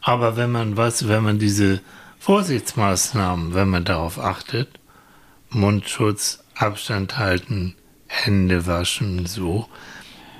Aber 0.00 0.36
wenn 0.36 0.50
man 0.50 0.76
was, 0.78 1.06
wenn 1.08 1.22
man 1.22 1.38
diese 1.38 1.80
Vorsichtsmaßnahmen, 2.18 3.54
wenn 3.54 3.68
man 3.68 3.84
darauf 3.84 4.18
achtet, 4.18 4.68
Mundschutz, 5.50 6.44
Abstand 6.54 7.18
halten, 7.18 7.74
Hände 8.06 8.66
waschen, 8.66 9.26
so, 9.26 9.68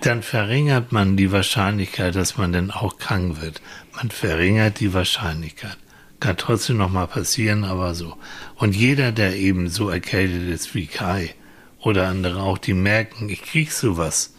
dann 0.00 0.22
verringert 0.22 0.92
man 0.92 1.16
die 1.16 1.32
Wahrscheinlichkeit, 1.32 2.14
dass 2.14 2.36
man 2.36 2.52
dann 2.52 2.70
auch 2.70 2.98
krank 2.98 3.40
wird. 3.40 3.60
Man 3.94 4.10
verringert 4.10 4.80
die 4.80 4.94
Wahrscheinlichkeit. 4.94 5.76
Kann 6.20 6.36
trotzdem 6.36 6.78
noch 6.78 6.90
mal 6.90 7.06
passieren, 7.06 7.64
aber 7.64 7.94
so. 7.94 8.16
Und 8.56 8.74
jeder, 8.74 9.12
der 9.12 9.36
eben 9.36 9.68
so 9.68 9.88
erkältet 9.88 10.48
ist 10.50 10.74
wie 10.74 10.86
Kai 10.86 11.34
oder 11.80 12.08
andere 12.08 12.42
auch, 12.42 12.58
die 12.58 12.74
merken, 12.74 13.28
ich 13.28 13.42
krieg 13.42 13.72
sowas. 13.72 14.34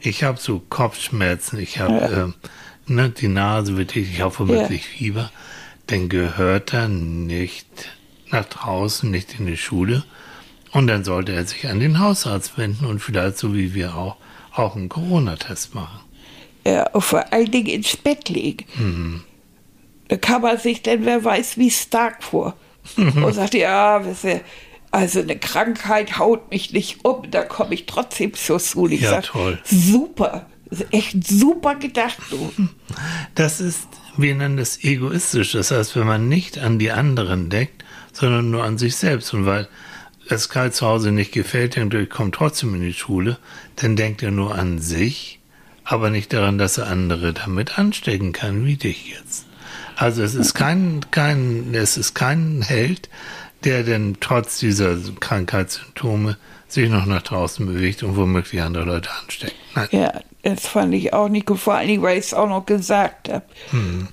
Ich 0.00 0.24
habe 0.24 0.40
so 0.40 0.60
Kopfschmerzen, 0.68 1.58
ich 1.58 1.78
habe 1.78 2.10
ähm, 2.12 2.34
ne, 2.86 3.10
die 3.10 3.28
Nase 3.28 3.76
wird 3.76 3.94
ich 3.94 4.20
habe 4.20 4.38
womöglich 4.38 4.86
Fieber. 4.86 5.30
Dann 5.90 6.08
gehört 6.08 6.72
er 6.72 6.88
nicht 6.88 7.66
nach 8.30 8.44
draußen, 8.44 9.10
nicht 9.10 9.38
in 9.38 9.46
die 9.46 9.56
Schule. 9.56 10.04
Und 10.72 10.86
dann 10.86 11.02
sollte 11.04 11.32
er 11.32 11.44
sich 11.46 11.68
an 11.68 11.80
den 11.80 11.98
Hausarzt 11.98 12.56
wenden 12.56 12.86
und 12.86 13.00
vielleicht 13.00 13.38
so 13.38 13.54
wie 13.54 13.74
wir 13.74 13.96
auch 13.96 14.16
auch 14.52 14.76
einen 14.76 14.88
Corona-Test 14.88 15.74
machen. 15.74 16.00
Ja, 16.66 16.88
vor 17.00 17.32
allen 17.32 17.50
Dingen 17.50 17.68
ins 17.68 17.96
Bett 17.96 18.28
legen. 18.28 19.24
Da 20.08 20.16
kann 20.16 20.42
man 20.42 20.58
sich 20.58 20.82
dann, 20.82 21.04
wer 21.04 21.24
weiß, 21.24 21.56
wie 21.56 21.70
stark 21.70 22.22
vor. 22.22 22.56
Und 22.96 23.32
sagt, 23.32 23.54
ja, 23.54 24.04
wisst 24.04 24.24
ihr, 24.24 24.40
also 24.90 25.20
eine 25.20 25.38
Krankheit 25.38 26.18
haut 26.18 26.50
mich 26.50 26.72
nicht 26.72 27.04
um, 27.04 27.30
da 27.30 27.44
komme 27.44 27.74
ich 27.74 27.86
trotzdem 27.86 28.34
zur 28.34 28.58
Schule. 28.58 28.94
Ich 28.94 29.02
Ja, 29.02 29.10
sag, 29.10 29.24
toll. 29.26 29.58
super, 29.64 30.46
echt 30.90 31.26
super 31.26 31.76
gedacht, 31.76 32.18
du. 32.30 32.50
Das 33.36 33.60
ist, 33.60 33.86
wir 34.16 34.34
nennen 34.34 34.56
das 34.56 34.82
egoistisch. 34.82 35.52
Das 35.52 35.70
heißt, 35.70 35.96
wenn 35.96 36.06
man 36.06 36.28
nicht 36.28 36.58
an 36.58 36.78
die 36.78 36.90
anderen 36.90 37.50
denkt, 37.50 37.84
sondern 38.12 38.50
nur 38.50 38.64
an 38.64 38.78
sich 38.78 38.96
selbst. 38.96 39.32
Und 39.34 39.46
weil 39.46 39.68
es 40.28 40.48
Karl 40.48 40.72
zu 40.72 40.86
Hause 40.86 41.12
nicht 41.12 41.32
gefällt 41.32 41.76
er 41.76 42.06
kommt 42.06 42.34
trotzdem 42.34 42.74
in 42.74 42.82
die 42.82 42.94
Schule, 42.94 43.38
dann 43.76 43.96
denkt 43.96 44.22
er 44.22 44.30
nur 44.30 44.54
an 44.54 44.78
sich, 44.78 45.40
aber 45.84 46.10
nicht 46.10 46.32
daran, 46.32 46.58
dass 46.58 46.78
er 46.78 46.86
andere 46.86 47.32
damit 47.32 47.78
anstecken 47.78 48.32
kann, 48.32 48.64
wie 48.64 48.76
dich 48.76 49.08
jetzt. 49.08 49.46
Also 49.96 50.22
es 50.22 50.34
ist 50.34 50.54
kein, 50.54 51.00
kein, 51.10 51.74
es 51.74 51.96
ist 51.96 52.14
kein 52.14 52.62
Held, 52.62 53.08
der 53.64 53.82
denn 53.82 54.16
trotz 54.20 54.58
dieser 54.58 54.96
Krankheitssymptome 55.20 56.36
sich 56.68 56.88
noch 56.88 57.06
nach 57.06 57.22
draußen 57.22 57.66
bewegt 57.66 58.02
und 58.02 58.16
womöglich 58.16 58.62
andere 58.62 58.84
Leute 58.84 59.10
ansteckt. 59.22 59.56
Nein. 59.74 59.88
Ja, 59.90 60.20
das 60.42 60.66
fand 60.66 60.94
ich 60.94 61.12
auch 61.12 61.28
nicht 61.28 61.46
gut, 61.46 61.58
vor 61.58 61.74
allen 61.74 61.88
Dingen, 61.88 62.02
weil 62.02 62.18
ich 62.18 62.24
es 62.26 62.34
auch 62.34 62.48
noch 62.48 62.64
gesagt 62.66 63.28
habe. 63.28 63.44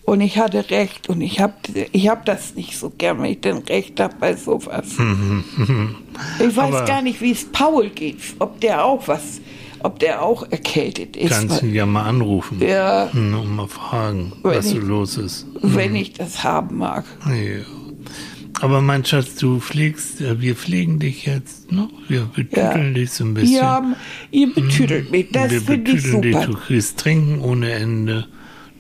Und 0.03 0.22
ich 0.22 0.38
hatte 0.38 0.69
recht 0.69 1.07
und 1.10 1.22
ich 1.22 1.39
habe 1.39 1.53
ich 1.91 2.10
hab 2.10 2.25
das 2.25 2.55
nicht 2.55 2.77
so 2.77 2.89
gern, 2.89 3.19
wenn 3.22 3.31
ich 3.31 3.41
denn 3.41 3.57
recht 3.60 4.00
habe 4.00 4.13
bei 4.19 4.36
sowas. 4.36 4.88
ich 6.39 6.55
weiß 6.55 6.74
Aber- 6.74 6.86
gar 6.86 7.01
nicht, 7.01 7.22
wie 7.22 7.31
es 7.31 7.46
Paul 7.51 7.89
geht, 7.89 8.17
ob 8.39 8.60
der 8.62 8.84
auch 8.84 9.07
was, 9.07 9.39
ob 9.84 10.00
der 10.00 10.22
auch 10.24 10.43
erkältet 10.51 11.15
ist. 11.15 11.31
Kannst 11.31 11.63
ihn 11.63 11.74
ja 11.74 11.86
mal 11.86 12.03
anrufen. 12.03 12.60
Ja. 12.62 13.10
Hm, 13.12 13.34
Und 13.39 13.55
mal 13.55 13.67
fragen, 13.67 14.34
was 14.43 14.69
so 14.69 14.77
ich- 14.77 14.84
los 14.84 15.17
ist. 15.17 15.46
wenn 15.62 15.96
ich 15.96 16.13
das 16.13 16.43
haben 16.43 16.77
mag. 16.77 17.05
Ja. 17.27 17.34
Aber 18.61 18.81
mein 18.81 19.05
Schatz, 19.05 19.35
du 19.35 19.59
pflegst, 19.59 20.19
wir 20.41 20.55
pflegen 20.55 20.99
dich 20.99 21.25
jetzt, 21.25 21.71
ne? 21.71 21.89
Wir 22.07 22.21
betüteln 22.25 22.93
dich 22.95 23.11
so 23.11 23.23
ein 23.23 23.33
bisschen. 23.33 23.55
Ja, 23.55 23.83
ihr 24.31 24.53
betütelt 24.53 25.11
mich, 25.11 25.27
das 25.31 25.51
wir 25.51 25.61
finde 25.61 25.91
ich 25.91 25.97
betüteln 25.97 26.21
dich, 26.23 26.33
super. 26.35 26.47
du 26.47 26.53
kriegst 26.57 26.97
Trinken 26.99 27.39
ohne 27.41 27.71
Ende, 27.71 28.27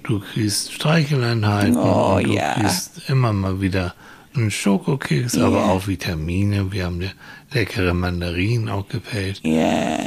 du 0.03 0.19
kriegst 0.19 0.73
Streicheleinheiten 0.73 1.77
Oh, 1.77 2.19
du 2.23 2.33
ja. 2.33 2.55
kriegst 2.55 3.07
immer 3.09 3.33
mal 3.33 3.61
wieder 3.61 3.93
einen 4.35 4.51
Schokokeks, 4.51 5.37
aber 5.37 5.65
auch 5.65 5.87
Vitamine. 5.87 6.71
Wir 6.71 6.85
haben 6.85 6.99
dir 6.99 7.11
leckere 7.51 7.93
Mandarinen 7.93 8.69
auch 8.69 8.87
gepellt. 8.87 9.41
Ja, 9.43 9.97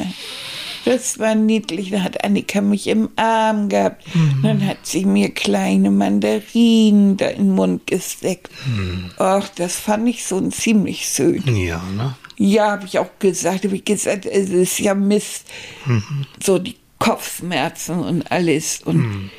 das 0.84 1.18
war 1.18 1.34
niedlich. 1.34 1.90
Da 1.90 2.02
hat 2.02 2.25
Annika 2.25 2.60
mich 2.60 2.87
im 2.87 3.08
Arm 3.16 3.68
gehabt. 3.68 4.04
Mhm. 4.14 4.42
Dann 4.42 4.66
hat 4.66 4.78
sie 4.84 5.04
mir 5.04 5.30
kleine 5.30 5.90
Mandarinen 5.90 7.16
da 7.16 7.28
in 7.28 7.38
den 7.49 7.54
Mund 7.54 7.87
gesteckt. 7.87 8.50
Mhm. 8.66 9.10
Ach, 9.18 9.49
das 9.50 9.76
fand 9.76 10.08
ich 10.08 10.25
so 10.25 10.40
ziemlich 10.50 11.06
schön. 11.06 11.42
Ja, 11.56 11.82
ne? 11.96 12.16
Ja, 12.38 12.70
habe 12.72 12.87
ich 12.87 12.99
auch 12.99 13.10
gesagt. 13.18 13.64
Habe 13.64 13.76
ich 13.76 13.84
gesagt, 13.84 14.25
es 14.26 14.49
ist 14.50 14.78
ja 14.78 14.94
Mist. 14.94 15.46
Mhm. 15.87 16.26
So 16.42 16.58
die 16.58 16.76
Kopfschmerzen 16.99 18.00
und 18.00 18.30
alles. 18.32 18.80
Und 18.82 18.96
Mhm. 18.96 19.30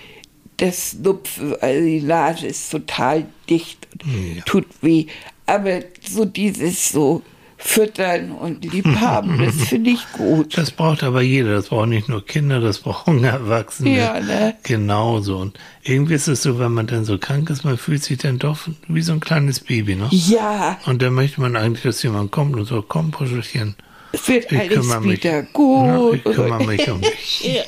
das 0.57 0.93
Nupfen, 0.93 1.55
also 1.61 1.83
die 1.85 2.01
Nase 2.01 2.47
ist 2.47 2.69
total 2.71 3.25
dicht 3.49 3.87
und 4.03 4.35
Ja. 4.37 4.43
tut 4.43 4.67
weh. 4.81 5.07
Aber 5.47 5.79
so 6.07 6.25
dieses 6.25 6.89
so 6.89 7.23
füttern 7.63 8.31
und 8.31 8.65
lieb 8.65 8.85
haben. 8.99 9.43
Das 9.45 9.55
finde 9.67 9.91
ich 9.91 10.11
gut. 10.13 10.57
Das 10.57 10.71
braucht 10.71 11.03
aber 11.03 11.21
jeder. 11.21 11.53
Das 11.53 11.67
brauchen 11.69 11.89
nicht 11.89 12.09
nur 12.09 12.25
Kinder, 12.25 12.59
das 12.59 12.79
brauchen 12.79 13.23
Erwachsene. 13.23 13.97
Ja, 13.97 14.19
ne? 14.19 14.55
Genauso. 14.63 15.37
Und 15.37 15.57
irgendwie 15.83 16.15
ist 16.15 16.27
es 16.27 16.41
so, 16.43 16.59
wenn 16.59 16.71
man 16.73 16.87
dann 16.87 17.05
so 17.05 17.17
krank 17.17 17.49
ist, 17.49 17.63
man 17.63 17.77
fühlt 17.77 18.03
sich 18.03 18.17
dann 18.17 18.39
doch 18.39 18.57
wie 18.87 19.01
so 19.01 19.13
ein 19.13 19.19
kleines 19.19 19.59
Baby, 19.59 19.95
ne? 19.95 20.07
Ja, 20.11 20.77
Und 20.85 21.01
dann 21.01 21.13
möchte 21.13 21.39
man 21.41 21.55
eigentlich, 21.55 21.83
dass 21.83 22.01
jemand 22.03 22.31
kommt 22.31 22.55
und 22.55 22.65
so, 22.65 22.81
komm, 22.81 23.11
Puschelchen, 23.11 23.75
es 24.11 24.27
wird 24.27 24.51
ich 24.51 24.59
alles 24.59 24.73
kümmere 24.73 25.01
mich. 25.01 25.23
wieder 25.23 25.35
Ja, 25.39 25.45
gut. 25.53 26.15
ich 26.15 26.23
kümmere 26.23 26.65
mich 26.65 26.91
um 26.91 26.99
dich. 27.01 27.63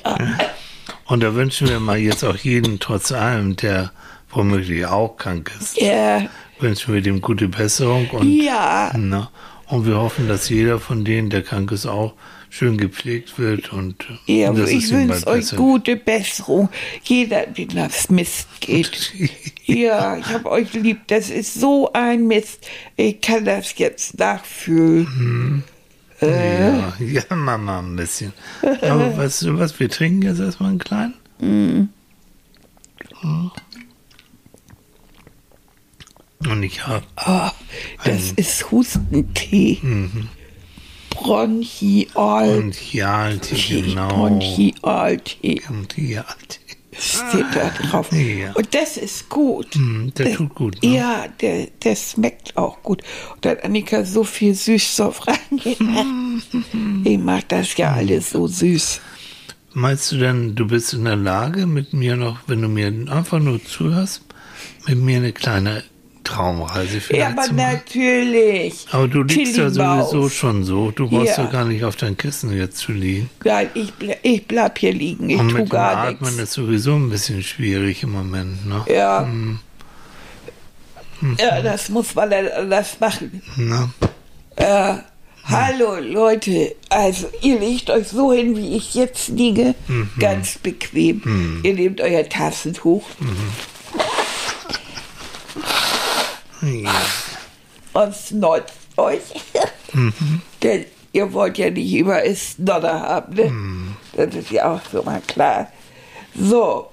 Und 1.05 1.21
da 1.23 1.35
wünschen 1.35 1.69
wir 1.69 1.79
mal 1.79 1.97
jetzt 1.97 2.23
auch 2.23 2.35
jeden, 2.37 2.79
trotz 2.79 3.11
allem, 3.11 3.55
der 3.55 3.91
womöglich 4.29 4.85
auch 4.85 5.15
krank 5.17 5.51
ist, 5.59 5.79
Ja, 5.79 6.23
wünschen 6.59 6.93
wir 6.93 7.01
dem 7.01 7.21
gute 7.21 7.47
Besserung 7.47 8.09
und, 8.09 8.27
ja, 8.27 8.91
na, 8.97 9.29
und 9.67 9.85
wir 9.85 9.97
hoffen, 9.97 10.27
dass 10.27 10.49
jeder 10.49 10.79
von 10.79 11.05
denen, 11.05 11.29
der 11.29 11.41
krank 11.41 11.71
ist, 11.71 11.85
auch 11.85 12.13
schön 12.49 12.77
gepflegt 12.77 13.39
wird 13.39 13.73
und 13.73 14.05
ja 14.27 14.51
und 14.51 14.69
ich 14.69 14.91
wünsche 14.91 15.25
euch 15.25 15.39
besser 15.39 15.55
gute 15.55 15.95
Besserung. 15.95 16.69
Jeder, 17.03 17.47
dem 17.47 17.69
das 17.69 18.09
Mist 18.09 18.47
geht. 18.59 19.13
Ja, 19.65 20.17
ich 20.17 20.25
habe 20.25 20.51
euch 20.51 20.73
lieb. 20.73 21.07
Das 21.07 21.29
ist 21.29 21.53
so 21.53 21.89
ein 21.93 22.27
Mist. 22.27 22.67
Ich 22.97 23.21
kann 23.21 23.45
das 23.45 23.73
jetzt 23.77 24.19
nachfühlen. 24.19 25.63
Ja, 26.19 26.93
ja, 26.99 27.35
Mama, 27.35 27.79
ein 27.79 27.95
bisschen. 27.95 28.33
Aber 28.81 29.17
weißt 29.17 29.43
du 29.43 29.57
was, 29.57 29.79
wir 29.79 29.89
trinken 29.89 30.23
jetzt 30.23 30.39
erstmal 30.39 30.71
einen 30.71 30.79
kleinen. 30.79 31.13
Mhm. 31.39 31.89
Hm. 33.21 33.51
Und 36.49 36.63
ich 36.63 36.85
habe 36.87 37.03
Oh, 37.25 37.49
das 38.03 38.31
ist 38.33 38.71
Hustentee. 38.71 39.79
Mhm. 39.81 40.27
Bronchial. 41.09 42.47
Bronchialtee, 42.61 43.81
genau. 43.81 44.07
Bronchialtee 44.09 45.61
Bronchialtee. 45.67 46.59
steht 46.97 47.45
da 47.55 47.69
drauf. 47.69 48.11
Ja. 48.11 48.51
Und 48.53 48.73
das 48.73 48.97
ist 48.97 49.29
gut. 49.29 49.75
Mm, 49.75 50.09
der 50.17 50.25
Das- 50.27 50.35
tut 50.35 50.53
gut, 50.55 50.83
ne? 50.83 50.95
Ja, 50.95 51.25
der, 51.41 51.67
der 51.83 51.95
schmeckt 51.95 52.55
auch 52.57 52.81
gut. 52.83 53.01
Und 53.35 53.45
da 53.45 53.51
hat 53.51 53.63
Annika 53.63 54.03
so 54.05 54.23
viel 54.23 54.53
Süßstoff 54.53 55.21
reingemacht. 55.27 56.45
ich 57.03 57.17
mag 57.17 57.47
das 57.49 57.75
ja 57.77 57.93
alles 57.93 58.31
so 58.31 58.47
süß. 58.47 59.01
Meinst 59.75 60.11
du 60.11 60.17
denn, 60.17 60.53
du 60.55 60.67
bist 60.67 60.93
in 60.93 61.05
der 61.05 61.15
Lage, 61.15 61.65
mit 61.65 61.93
mir 61.93 62.15
noch, 62.15 62.37
wenn 62.47 62.61
du 62.61 62.67
mir 62.67 62.87
einfach 63.11 63.39
nur 63.39 63.63
zuhörst, 63.63 64.21
mit 64.87 64.99
mir 64.99 65.17
eine 65.17 65.31
kleine 65.33 65.83
Traumreise 66.23 67.01
vielleicht 67.01 67.21
Ja, 67.21 67.27
aber 67.29 67.43
zu 67.43 67.53
machen? 67.53 67.73
natürlich. 67.73 68.85
Aber 68.91 69.07
du 69.07 69.23
liegst 69.23 69.57
ja 69.57 69.69
sowieso 69.69 70.29
schon 70.29 70.63
so. 70.63 70.91
Du 70.91 71.09
brauchst 71.09 71.37
Ja. 71.37 71.45
gar 71.45 71.65
nicht 71.65 71.83
auf 71.83 71.95
dein 71.95 72.17
Kissen 72.17 72.55
jetzt 72.55 72.77
zu 72.77 72.91
liegen. 72.91 73.29
Nein, 73.43 73.69
ich, 73.73 73.93
ble 73.93 74.17
ich 74.23 74.47
bleib 74.47 74.77
hier 74.79 74.93
liegen. 74.93 75.29
Ich 75.29 75.37
Und 75.39 75.49
tu 75.49 75.55
mit 75.55 75.65
dem 75.67 75.69
gar 75.69 75.97
Atmen 75.97 76.29
nichts. 76.35 76.49
ist 76.49 76.53
sowieso 76.53 76.95
ein 76.95 77.09
bisschen 77.09 77.43
schwierig 77.43 78.03
im 78.03 78.11
Moment, 78.11 78.65
ne? 78.67 78.83
Ja. 78.87 79.21
Mhm. 79.21 79.59
ja, 81.39 81.61
das 81.61 81.89
muss 81.89 82.15
man 82.15 82.29
dann 82.29 82.47
anders 82.47 82.99
machen. 82.99 83.41
Na, 83.57 83.89
Äh, 84.55 84.95
hallo 85.45 85.95
Leute, 85.99 86.75
also 86.89 87.27
ihr 87.41 87.59
legt 87.59 87.89
euch 87.89 88.07
so 88.09 88.31
hin, 88.31 88.55
wie 88.55 88.75
ich 88.77 88.93
jetzt 88.93 89.29
liege, 89.29 89.73
Mhm. 89.87 90.09
ganz 90.19 90.57
bequem. 90.59 91.61
Ihr 91.63 91.73
nehmt 91.73 92.01
euer 92.01 92.27
Taschentuch 92.29 93.03
ja. 96.63 96.93
und 97.93 98.15
snotzt 98.15 98.73
euch. 98.97 99.21
Denn 100.63 100.85
ihr 101.11 101.31
wollt 101.33 101.57
ja 101.57 101.69
nicht 101.69 101.93
über 101.93 102.25
es 102.25 102.53
Snodder 102.53 102.99
haben, 102.99 103.35
ne? 103.35 103.95
Das 104.15 104.35
ist 104.35 104.51
ja 104.51 104.73
auch 104.73 104.81
so 104.91 105.03
mal 105.03 105.21
klar. 105.27 105.71
So, 106.35 106.89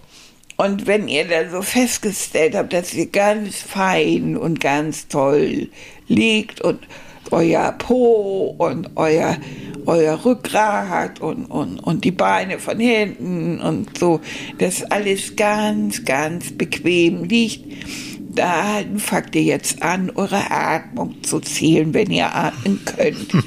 und 0.56 0.86
wenn 0.86 1.08
ihr 1.08 1.26
dann 1.26 1.50
so 1.50 1.62
festgestellt 1.62 2.54
habt, 2.54 2.74
dass 2.74 2.92
ihr 2.92 3.06
ganz 3.06 3.56
fein 3.56 4.36
und 4.36 4.60
ganz 4.60 5.08
toll 5.08 5.68
liegt 6.06 6.60
und 6.60 6.86
euer 7.30 7.72
Po 7.72 8.54
und 8.58 8.90
euer, 8.96 9.38
euer 9.86 10.22
Rückgrat 10.22 11.20
und, 11.20 11.46
und, 11.46 11.78
und 11.80 12.04
die 12.04 12.10
Beine 12.10 12.58
von 12.58 12.78
hinten 12.78 13.60
und 13.60 13.96
so, 13.96 14.20
dass 14.58 14.82
alles 14.90 15.34
ganz, 15.36 16.04
ganz 16.04 16.52
bequem 16.52 17.24
liegt, 17.24 18.09
dann 18.34 18.98
fangt 18.98 19.34
ihr 19.36 19.42
jetzt 19.42 19.82
an, 19.82 20.10
eure 20.10 20.50
Atmung 20.50 21.22
zu 21.22 21.40
zählen, 21.40 21.92
wenn 21.94 22.10
ihr 22.10 22.34
atmen 22.34 22.80
könnt. 22.84 23.28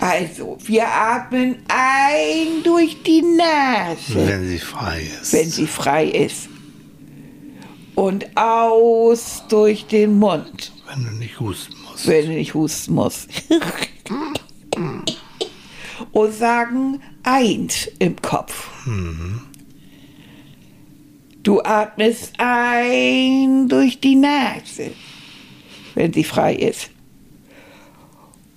Also, 0.00 0.58
wir 0.64 0.88
atmen 0.88 1.58
ein 1.68 2.64
durch 2.64 3.00
die 3.04 3.22
Nase, 3.22 4.26
Wenn 4.26 4.48
sie 4.48 4.58
frei 4.58 5.00
ist. 5.22 5.32
wenn 5.32 5.48
sie 5.48 5.66
frei 5.68 6.06
ist. 6.06 6.48
Und 7.94 8.36
aus 8.36 9.44
durch 9.48 9.86
den 9.86 10.18
Mund, 10.18 10.72
Wenn 10.92 11.04
du 11.04 11.10
nicht 11.12 11.38
husten 11.38 11.74
musst. 11.88 12.08
wenn 12.08 12.26
du 12.26 12.32
nicht 12.32 12.52
husten 12.52 12.94
musst. 12.94 13.28
Und 16.10 16.34
sagen 16.34 17.00
eins 17.22 17.88
im 18.00 18.20
Kopf. 18.20 18.68
Du 21.42 21.60
atmest 21.60 22.34
ein 22.38 23.68
durch 23.68 23.98
die 23.98 24.14
Nase, 24.14 24.92
wenn 25.94 26.12
sie 26.12 26.22
frei 26.22 26.54
ist. 26.54 26.90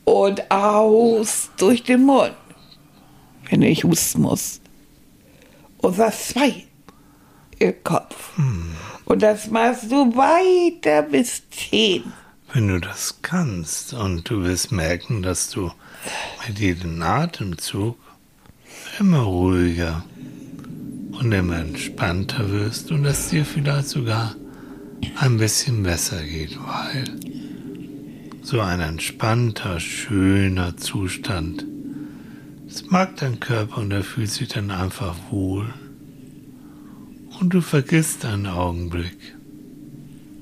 Und 0.04 0.52
aus 0.52 1.50
durch 1.58 1.82
den 1.82 2.06
Mund, 2.06 2.36
wenn 3.50 3.62
nicht 3.62 3.84
husten 3.84 4.22
musst. 4.22 4.62
Und 5.78 5.96
sagst 5.96 6.30
zwei 6.30 6.66
im 7.58 7.74
Kopf. 7.84 8.34
Und 9.06 9.24
das 9.24 9.50
machst 9.50 9.92
du 9.92 10.16
weiter 10.16 11.02
bis 11.02 11.42
zehn. 11.50 12.04
Wenn 12.54 12.68
du 12.68 12.80
das 12.80 13.20
kannst 13.24 13.94
und 13.94 14.30
du 14.30 14.44
wirst 14.44 14.72
merken, 14.72 15.24
dass 15.24 15.50
du 15.50 15.72
mit 16.48 16.60
jedem 16.60 17.02
Atemzug 17.02 17.98
immer 19.00 19.24
ruhiger 19.24 20.04
und 21.20 21.32
immer 21.32 21.58
entspannter 21.58 22.52
wirst 22.52 22.92
und 22.92 23.04
dass 23.04 23.30
dir 23.30 23.46
vielleicht 23.46 23.88
sogar 23.88 24.36
ein 25.18 25.38
bisschen 25.38 25.84
besser 25.84 26.24
geht, 26.24 26.58
weil 26.58 27.06
so 28.42 28.60
ein 28.60 28.80
entspannter, 28.80 29.80
schöner 29.80 30.78
Zustand, 30.78 31.66
das 32.68 32.86
mag 32.90 33.16
dein 33.18 33.40
Körper 33.40 33.78
und 33.78 33.92
er 33.92 34.04
fühlt 34.04 34.30
sich 34.30 34.50
dann 34.50 34.72
einfach 34.72 35.16
wohl 35.32 35.74
und 37.40 37.54
du 37.54 37.62
vergisst 37.62 38.26
einen 38.26 38.48
Augenblick, 38.48 39.36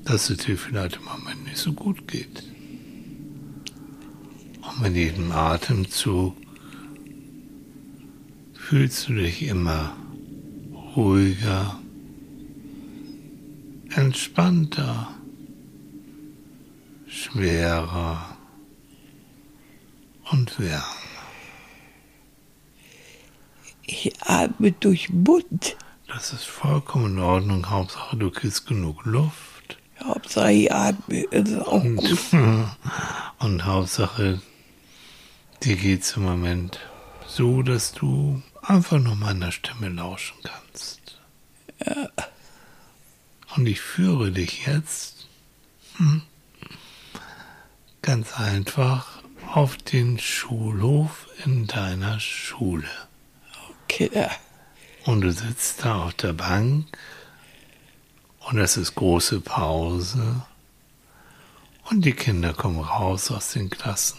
dass 0.04 0.30
es 0.30 0.38
dir 0.38 0.56
vielleicht 0.56 0.96
im 0.96 1.04
Moment 1.04 1.44
nicht 1.44 1.56
so 1.56 1.72
gut 1.72 2.06
geht. 2.06 2.42
Und 4.62 4.82
mit 4.82 4.94
jedem 4.94 5.32
Atemzug 5.32 6.36
fühlst 8.54 9.08
du 9.08 9.14
dich 9.14 9.42
immer 9.42 9.96
ruhiger, 10.96 11.78
entspannter, 13.94 15.08
schwerer 17.06 18.36
und 20.30 20.58
wärmer. 20.58 20.84
Ich 23.86 24.12
atme 24.22 24.72
durch 24.72 25.10
Mund. 25.10 25.76
Das 26.08 26.32
ist 26.32 26.44
vollkommen 26.44 27.18
in 27.18 27.22
Ordnung. 27.22 27.70
Hauptsache, 27.70 28.16
du 28.16 28.30
kriegst 28.30 28.66
genug 28.66 29.04
Luft. 29.04 29.78
Hauptsache 30.02 30.52
ich 30.52 30.72
atme, 30.72 31.22
ist 31.24 31.58
auch 31.58 31.82
gut. 31.82 32.18
Und 33.38 33.64
Hauptsache, 33.64 34.40
dir 35.62 35.76
geht's 35.76 36.16
im 36.16 36.24
Moment 36.24 36.80
so, 37.26 37.62
dass 37.62 37.92
du 37.92 38.42
einfach 38.66 38.98
nur 38.98 39.14
meiner 39.16 39.52
Stimme 39.52 39.88
lauschen 39.88 40.36
kannst. 40.42 41.18
Und 43.54 43.66
ich 43.66 43.80
führe 43.80 44.32
dich 44.32 44.66
jetzt 44.66 45.28
hm, 45.96 46.22
ganz 48.02 48.38
einfach 48.38 49.22
auf 49.52 49.76
den 49.76 50.18
Schulhof 50.18 51.28
in 51.44 51.66
deiner 51.66 52.18
Schule. 52.18 52.88
Kinder. 53.88 54.30
Und 55.04 55.20
du 55.20 55.30
sitzt 55.30 55.84
da 55.84 56.04
auf 56.04 56.14
der 56.14 56.32
Bank 56.32 56.86
und 58.40 58.58
es 58.58 58.76
ist 58.76 58.94
große 58.94 59.40
Pause 59.40 60.42
und 61.90 62.04
die 62.04 62.14
Kinder 62.14 62.54
kommen 62.54 62.80
raus 62.80 63.30
aus 63.30 63.52
den 63.52 63.70
Klassen 63.70 64.18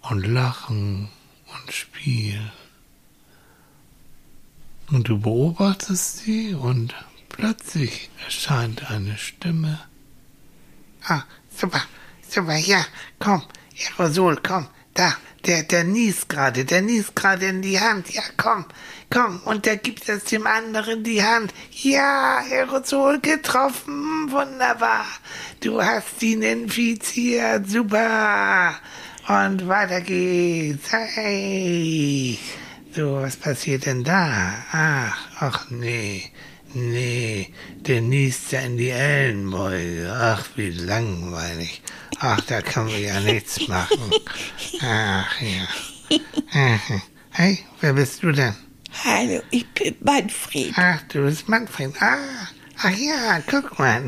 und 0.00 0.26
lachen 0.26 1.10
und 1.46 1.72
spielen. 1.72 2.50
Und 4.90 5.08
du 5.08 5.18
beobachtest 5.18 6.18
sie 6.18 6.54
und 6.54 6.94
plötzlich 7.28 8.10
erscheint 8.24 8.90
eine 8.90 9.18
Stimme. 9.18 9.78
Ah, 11.04 11.24
super, 11.54 11.82
super, 12.26 12.56
ja, 12.56 12.84
komm, 13.18 13.42
Aerosol, 13.78 14.38
komm, 14.42 14.66
da, 14.94 15.14
der, 15.44 15.62
der 15.64 15.84
niest 15.84 16.30
gerade, 16.30 16.64
der 16.64 16.80
niest 16.80 17.14
gerade 17.14 17.46
in 17.46 17.60
die 17.60 17.78
Hand. 17.78 18.10
Ja, 18.14 18.22
komm, 18.38 18.64
komm, 19.10 19.40
und 19.44 19.66
der 19.66 19.76
gibt 19.76 20.08
es 20.08 20.24
dem 20.24 20.46
anderen 20.46 21.04
die 21.04 21.22
Hand. 21.22 21.52
Ja, 21.70 22.38
Aerosol 22.50 23.20
getroffen, 23.20 24.30
wunderbar. 24.30 25.04
Du 25.60 25.82
hast 25.82 26.22
ihn 26.22 26.40
infiziert, 26.40 27.68
super. 27.68 28.74
Und 29.28 29.68
weiter 29.68 30.00
geht's. 30.00 30.90
Hey. 30.90 32.38
So, 32.98 33.14
was 33.22 33.36
passiert 33.36 33.86
denn 33.86 34.02
da? 34.02 34.56
Ach, 34.72 35.16
ach 35.38 35.70
nee. 35.70 36.32
Nee, 36.74 37.54
der 37.76 38.00
niest 38.00 38.50
ja 38.50 38.58
in 38.62 38.76
die 38.76 38.90
Ellenbeuge. 38.90 40.12
Ach, 40.12 40.44
wie 40.56 40.70
langweilig. 40.70 41.80
Ach, 42.18 42.40
da 42.40 42.60
können 42.60 42.88
wir 42.88 42.98
ja 42.98 43.20
nichts 43.20 43.68
machen. 43.68 44.10
Ach 44.82 45.32
ja. 45.40 46.18
Hey, 47.30 47.60
wer 47.80 47.92
bist 47.92 48.20
du 48.24 48.32
denn? 48.32 48.56
Hallo, 49.04 49.42
ich 49.52 49.68
bin 49.74 49.94
Manfred. 50.00 50.72
Ach, 50.74 51.00
du 51.02 51.22
bist 51.22 51.48
Manfred. 51.48 51.94
Ah, 52.02 52.48
ach 52.82 52.90
ja, 52.96 53.40
guck 53.46 53.78
mal. 53.78 54.02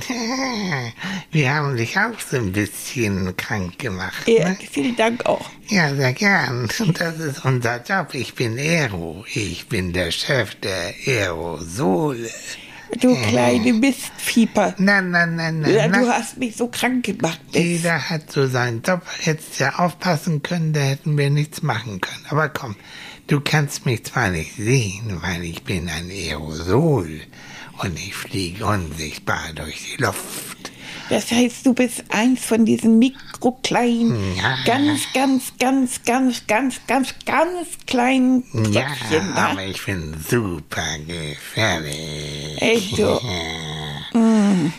Wir 1.32 1.54
haben 1.54 1.76
dich 1.76 1.96
auch 1.98 2.18
so 2.18 2.36
ein 2.36 2.52
bisschen 2.52 3.36
krank 3.36 3.78
gemacht. 3.78 4.26
Ja, 4.26 4.48
Ne? 4.50 4.58
vielen 4.70 4.96
Dank 4.96 5.26
auch. 5.26 5.48
Ja, 5.68 5.94
sehr 5.94 6.12
gern. 6.12 6.68
Das 6.98 7.18
ist 7.18 7.44
unser 7.44 7.82
Job. 7.82 8.14
Ich 8.14 8.34
bin 8.34 8.58
Aero. 8.58 9.24
Ich 9.34 9.68
bin 9.68 9.92
der 9.92 10.10
Chef 10.10 10.54
der 10.56 10.94
Aerosole. 11.06 12.28
Du 13.00 13.14
kleine 13.14 13.72
Mistvieper. 13.72 14.74
Nein, 14.78 15.10
nein, 15.10 15.36
nein, 15.36 15.60
nein. 15.60 15.72
Ja, 15.74 15.86
du 15.86 16.00
nein. 16.00 16.08
hast 16.08 16.38
mich 16.38 16.56
so 16.56 16.66
krank 16.66 17.04
gemacht. 17.04 17.40
Mensch. 17.52 17.64
Jeder 17.64 18.10
hat 18.10 18.32
so 18.32 18.48
seinen 18.48 18.82
Job. 18.82 19.02
Hättest 19.20 19.60
ja 19.60 19.78
aufpassen 19.78 20.42
können, 20.42 20.72
da 20.72 20.80
hätten 20.80 21.16
wir 21.16 21.30
nichts 21.30 21.62
machen 21.62 22.00
können. 22.00 22.26
Aber 22.30 22.48
komm, 22.48 22.74
du 23.28 23.40
kannst 23.40 23.86
mich 23.86 24.04
zwar 24.04 24.30
nicht 24.30 24.56
sehen, 24.56 25.18
weil 25.22 25.44
ich 25.44 25.62
bin 25.62 25.88
ein 25.88 26.10
Aerosol 26.10 27.20
und 27.82 27.98
ich 27.98 28.14
fliege 28.14 28.64
unsichtbar 28.66 29.52
durch 29.54 29.80
die 29.96 30.02
Luft. 30.02 30.70
Das 31.08 31.30
heißt, 31.32 31.66
du 31.66 31.74
bist 31.74 32.04
eins 32.10 32.44
von 32.44 32.64
diesen 32.64 32.98
mikrokleinen, 33.00 34.36
Ja. 34.36 34.56
ganz, 34.64 35.00
ganz, 35.12 35.52
ganz, 35.58 36.00
ganz, 36.04 36.46
ganz, 36.46 36.80
ganz, 36.86 37.14
ganz 37.24 37.68
kleinen 37.86 38.44
Ja, 38.72 38.82
Tröpfchen. 38.82 39.32
da. 39.34 39.46
aber 39.50 39.64
ich 39.66 39.84
bin 39.84 40.14
super 40.28 40.98
gefährlich. 41.06 42.60
Echt 42.62 42.96
so? 42.96 43.20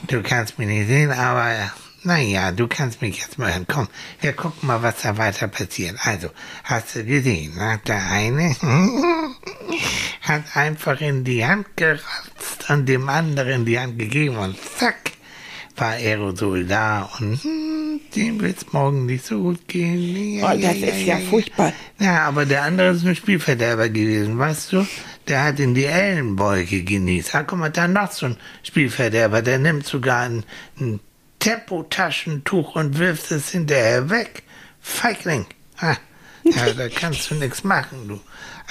Du 0.07 0.21
kannst 0.21 0.57
mich 0.59 0.67
nicht 0.67 0.87
sehen, 0.87 1.11
aber 1.11 1.71
naja, 2.03 2.51
du 2.51 2.67
kannst 2.67 3.01
mich 3.01 3.19
jetzt 3.19 3.37
mal 3.37 3.53
hören. 3.53 3.65
Komm, 3.67 3.87
wir 4.21 4.33
gucken 4.33 4.67
mal, 4.67 4.81
was 4.81 5.01
da 5.01 5.17
weiter 5.17 5.47
passiert. 5.47 5.97
Also, 6.03 6.29
hast 6.63 6.95
du 6.95 7.03
gesehen, 7.03 7.53
na, 7.55 7.77
der 7.77 8.09
eine 8.09 8.55
hat 10.21 10.43
einfach 10.55 10.99
in 11.01 11.23
die 11.23 11.45
Hand 11.45 11.77
geratzt 11.77 12.69
und 12.69 12.87
dem 12.87 13.07
anderen 13.07 13.65
die 13.65 13.79
Hand 13.79 13.99
gegeben 13.99 14.37
und 14.37 14.57
zack, 14.77 15.11
war 15.75 15.93
Aerosol 15.93 16.65
da 16.65 17.09
und 17.19 17.43
hm, 17.43 18.01
dem 18.15 18.41
wird's 18.41 18.71
morgen 18.71 19.05
nicht 19.05 19.25
so 19.25 19.39
gut 19.41 19.67
gehen. 19.67 20.43
Oh, 20.43 20.57
das 20.59 20.77
ist 20.77 21.05
ja 21.05 21.17
furchtbar. 21.17 21.73
Ja, 21.99 22.27
aber 22.27 22.45
der 22.45 22.63
andere 22.63 22.91
ist 22.91 23.05
ein 23.05 23.15
Spielverderber 23.15 23.89
gewesen, 23.89 24.37
weißt 24.37 24.73
du? 24.73 24.87
Der 25.27 25.43
hat 25.43 25.59
in 25.59 25.75
die 25.75 25.85
Ellenbeuge 25.85 26.83
genießt. 26.83 27.35
Ah, 27.35 27.43
guck 27.43 27.59
mal, 27.59 27.69
da 27.69 27.87
noch 27.87 28.11
so 28.11 28.25
ein 28.25 28.37
Spielverderber, 28.63 29.41
der 29.41 29.59
nimmt 29.59 29.85
sogar 29.85 30.21
ein, 30.21 30.43
ein 30.79 30.99
Tempotaschentuch 31.41 32.75
und 32.75 32.99
wirft 32.99 33.31
es 33.31 33.49
hinterher 33.49 34.09
weg. 34.09 34.43
Feigling. 34.79 35.47
Ah, 35.79 35.95
ja, 36.43 36.71
da 36.73 36.87
kannst 36.87 37.31
du 37.31 37.35
nichts 37.35 37.63
machen, 37.63 38.07
du. 38.07 38.21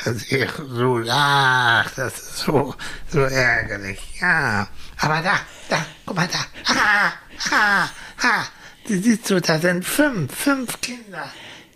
Also, 0.04 0.24
ich 0.28 0.50
so, 0.52 1.02
ach, 1.10 1.90
das 1.96 2.14
ist 2.14 2.38
so, 2.38 2.74
so 3.08 3.20
ärgerlich. 3.20 3.98
Ja, 4.20 4.68
aber 4.98 5.20
da, 5.20 5.40
da, 5.68 5.84
guck 6.06 6.16
mal 6.16 6.28
da. 6.28 6.38
Ha, 6.72 7.12
ha, 7.50 7.90
ha. 8.22 8.46
Du 8.86 9.00
siehst 9.00 9.26
so, 9.26 9.40
da 9.40 9.58
sind 9.58 9.84
fünf, 9.84 10.32
fünf 10.34 10.80
Kinder. 10.80 11.28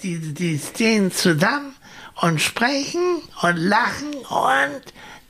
Die, 0.03 0.33
die 0.33 0.59
stehen 0.59 1.11
zusammen 1.11 1.75
und 2.21 2.41
sprechen 2.41 3.21
und 3.43 3.57
lachen 3.57 4.15
und 4.15 4.83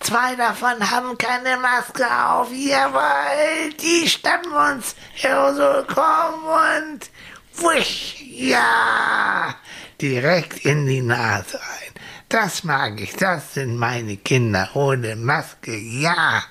zwei 0.05 0.37
davon 0.37 0.91
haben 0.91 1.17
keine 1.19 1.57
Maske 1.57 2.05
auf. 2.29 2.49
Jawohl, 2.53 3.73
die 3.81 4.09
stappen 4.09 4.53
uns 4.53 4.95
Aerosol 5.23 5.87
komm 5.93 6.45
und 6.45 7.11
wusch, 7.57 8.17
ja, 8.21 9.55
direkt 10.01 10.65
in 10.65 10.87
die 10.87 11.03
Nase 11.03 11.57
rein. 11.59 11.93
Das 12.29 12.65
mag 12.65 13.01
ich, 13.01 13.15
das 13.15 13.55
sind 13.55 13.77
meine 13.77 14.17
Kinder 14.17 14.69
ohne 14.75 15.17
Maske, 15.17 15.77
ja. 15.77 16.43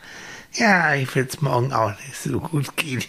Ja, 0.54 0.94
ich 0.94 1.14
will's 1.16 1.42
morgen 1.42 1.74
auch 1.74 1.90
nicht 2.00 2.16
so 2.16 2.40
gut 2.40 2.78
gehen. 2.78 3.04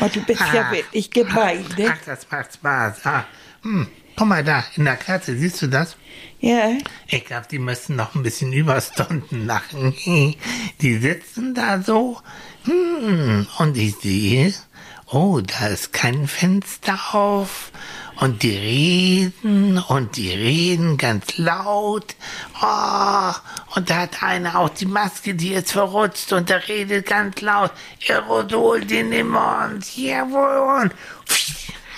Oh, 0.00 0.08
du 0.12 0.20
bist 0.22 0.40
ja 0.52 0.68
Ah. 0.68 0.72
wirklich 0.72 1.10
gemein, 1.10 1.66
ne? 1.76 1.92
Ach, 1.92 2.04
das 2.06 2.30
macht 2.30 2.54
Spaß. 2.54 3.04
Ah, 3.04 3.24
hm. 3.62 3.88
Guck 4.16 4.28
mal 4.28 4.42
da, 4.42 4.64
in 4.76 4.86
der 4.86 4.96
Katze, 4.96 5.36
siehst 5.36 5.60
du 5.60 5.66
das? 5.66 5.96
Ja, 6.40 6.70
Ich 7.08 7.24
glaube, 7.26 7.46
die 7.50 7.58
müssen 7.58 7.96
noch 7.96 8.14
ein 8.14 8.22
bisschen 8.22 8.52
Überstunden 8.52 9.46
lachen. 9.46 9.94
Die 10.80 10.96
sitzen 10.98 11.54
da 11.54 11.82
so, 11.82 12.20
hm, 12.64 13.46
und 13.58 13.76
ich 13.76 13.96
sehe, 13.96 14.54
oh, 15.06 15.40
da 15.40 15.68
ist 15.68 15.92
kein 15.92 16.26
Fenster 16.26 16.98
auf. 17.12 17.70
Und 18.18 18.42
die 18.42 18.56
reden 18.56 19.76
und 19.76 20.16
die 20.16 20.30
reden 20.30 20.96
ganz 20.96 21.36
laut. 21.36 22.14
Oh, 22.62 23.32
und 23.74 23.90
da 23.90 23.96
hat 23.96 24.22
einer 24.22 24.58
auch 24.58 24.70
die 24.70 24.86
Maske, 24.86 25.34
die 25.34 25.52
ist 25.52 25.72
verrutscht 25.72 26.32
und 26.32 26.48
der 26.48 26.66
redet 26.66 27.06
ganz 27.06 27.42
laut. 27.42 27.72
Aerosol, 28.08 28.86
den 28.86 29.10
nehmen 29.10 29.32
wir 29.32 29.66
uns. 29.70 29.94
Jawohl. 29.96 30.84
Und 30.84 30.92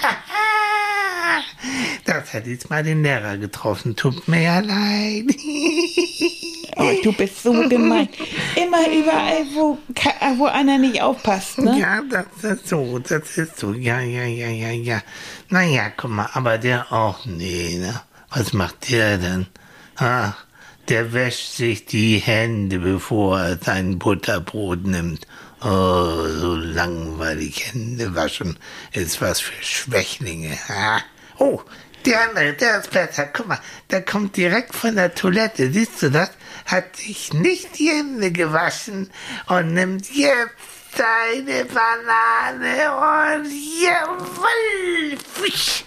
das 2.04 2.32
hat 2.34 2.46
jetzt 2.46 2.70
mal 2.70 2.82
den 2.82 3.02
Lehrer 3.02 3.36
getroffen. 3.36 3.96
Tut 3.96 4.28
mir 4.28 4.42
ja 4.42 4.58
leid. 4.60 5.24
oh, 6.76 6.90
du 7.02 7.12
bist 7.12 7.42
so 7.42 7.52
gemein. 7.68 8.08
Immer 8.56 8.86
überall, 8.88 9.44
wo, 9.54 9.78
ka- 9.94 10.34
wo 10.36 10.46
einer 10.46 10.78
nicht 10.78 11.02
aufpasst, 11.02 11.58
ne? 11.58 11.78
Ja, 11.78 12.02
das 12.08 12.44
ist 12.58 12.68
so, 12.68 12.98
das 12.98 13.36
ist 13.38 13.58
so. 13.58 13.72
Ja, 13.72 14.00
ja, 14.00 14.24
ja, 14.24 14.48
ja, 14.48 14.70
ja. 14.70 15.02
Naja, 15.48 15.90
guck 15.96 16.10
mal, 16.10 16.28
aber 16.32 16.58
der 16.58 16.92
auch, 16.92 17.24
nee, 17.26 17.76
ne? 17.78 18.00
Was 18.30 18.52
macht 18.52 18.90
der 18.90 19.18
denn? 19.18 19.46
Ah, 19.96 20.32
der 20.88 21.12
wäscht 21.12 21.52
sich 21.54 21.86
die 21.86 22.18
Hände, 22.18 22.78
bevor 22.78 23.40
er 23.40 23.58
sein 23.58 23.98
Butterbrot 23.98 24.86
nimmt. 24.86 25.26
Oh, 25.60 26.26
so 26.28 26.54
langweilig 26.54 27.72
Hände 27.72 28.14
waschen 28.14 28.58
ist 28.92 29.20
was 29.20 29.40
für 29.40 29.60
Schwächlinge. 29.62 30.56
Ah. 30.68 31.00
Oh, 31.38 31.62
der 32.06 32.28
andere, 32.28 32.52
der 32.52 32.78
ist 32.78 32.90
besser. 32.92 33.26
Guck 33.26 33.48
mal, 33.48 33.60
der 33.90 34.02
kommt 34.04 34.36
direkt 34.36 34.74
von 34.74 34.94
der 34.94 35.14
Toilette. 35.14 35.72
Siehst 35.72 36.00
du 36.02 36.10
das? 36.10 36.30
Hat 36.64 36.96
sich 36.96 37.32
nicht 37.32 37.78
die 37.78 37.88
Hände 37.88 38.30
gewaschen 38.30 39.10
und 39.46 39.74
nimmt 39.74 40.08
jetzt 40.14 40.54
seine 40.96 41.64
Banane 41.64 43.40
und 43.40 43.50
jawoll, 43.82 45.18
fisch. 45.34 45.84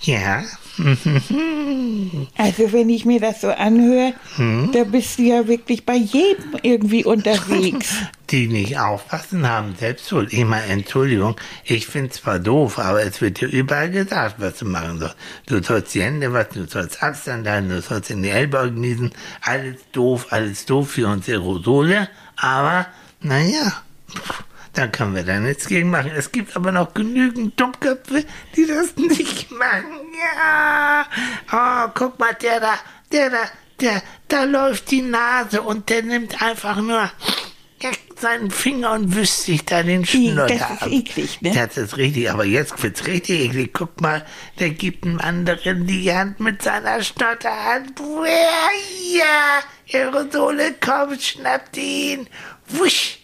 Ja, 0.00 0.44
Also 2.36 2.72
wenn 2.72 2.88
ich 2.90 3.04
mir 3.04 3.20
das 3.20 3.40
so 3.40 3.50
anhöre, 3.50 4.14
Hm? 4.36 4.70
da 4.72 4.84
bist 4.84 5.18
du 5.18 5.22
ja 5.22 5.46
wirklich 5.46 5.84
bei 5.86 5.94
jedem 5.96 6.56
irgendwie 6.62 7.04
unterwegs. 7.04 7.94
die 8.30 8.48
nicht 8.48 8.78
aufpassen, 8.78 9.48
haben 9.48 9.74
selbst 9.78 10.08
schuld. 10.08 10.32
Ich 10.32 10.44
meine, 10.44 10.64
Entschuldigung, 10.66 11.36
ich 11.64 11.86
find's 11.86 12.16
zwar 12.16 12.38
doof, 12.38 12.78
aber 12.78 13.02
es 13.02 13.20
wird 13.20 13.40
dir 13.40 13.48
überall 13.48 13.90
gesagt, 13.90 14.36
was 14.38 14.58
du 14.58 14.64
machen 14.64 14.98
sollst. 14.98 15.16
Du 15.46 15.62
sollst 15.62 15.94
die 15.94 16.02
Hände 16.02 16.32
waschen, 16.32 16.64
du 16.64 16.66
sollst 16.66 17.02
Abstand 17.02 17.46
halten, 17.46 17.68
du 17.68 17.80
sollst 17.82 18.10
in 18.10 18.22
die 18.22 18.30
Ellbogen 18.30 18.80
niesen. 18.80 19.12
Alles 19.42 19.76
doof, 19.92 20.26
alles 20.30 20.64
doof 20.66 20.90
für 20.90 21.06
uns 21.08 21.28
Aerosole, 21.28 22.08
aber, 22.36 22.86
naja, 23.20 23.82
da 24.74 24.86
können 24.88 25.14
wir 25.14 25.24
da 25.24 25.40
nichts 25.40 25.66
gegen 25.66 25.90
machen. 25.90 26.10
Es 26.14 26.32
gibt 26.32 26.54
aber 26.56 26.72
noch 26.72 26.94
genügend 26.94 27.58
Dummköpfe, 27.58 28.24
die 28.56 28.66
das 28.66 28.96
nicht 28.96 29.50
machen. 29.50 30.00
Ja, 30.36 31.06
oh, 31.52 31.90
guck 31.94 32.18
mal, 32.18 32.34
der 32.34 32.60
da, 32.60 32.74
der 33.12 33.30
da, 33.30 33.38
der, 33.80 34.02
da 34.28 34.44
läuft 34.44 34.90
die 34.90 35.02
Nase 35.02 35.62
und 35.62 35.88
der 35.88 36.02
nimmt 36.02 36.42
einfach 36.42 36.76
nur 36.76 37.10
seinen 38.18 38.50
Finger 38.50 38.92
und 38.92 39.14
wischt 39.14 39.32
sich 39.32 39.64
da 39.64 39.82
den 39.82 40.06
Schnuller 40.06 40.46
das 40.46 40.56
ist 40.56 40.82
ab. 40.82 40.88
eklig, 40.90 41.42
ne? 41.42 41.52
Das 41.52 41.76
ist 41.76 41.96
richtig, 41.96 42.30
aber 42.30 42.44
jetzt 42.44 42.82
wird's 42.82 43.06
richtig 43.06 43.40
eklig. 43.40 43.72
Guck 43.74 44.00
mal, 44.00 44.24
der 44.58 44.70
gibt 44.70 45.04
dem 45.04 45.20
anderen 45.20 45.86
die 45.86 46.10
Hand 46.12 46.40
mit 46.40 46.62
seiner 46.62 47.02
Schnotterhand. 47.02 48.00
Ja, 49.12 49.60
Aerosole, 49.92 50.74
komm, 50.80 51.18
schnappt 51.18 51.76
ihn. 51.76 52.28
Wusch. 52.68 53.18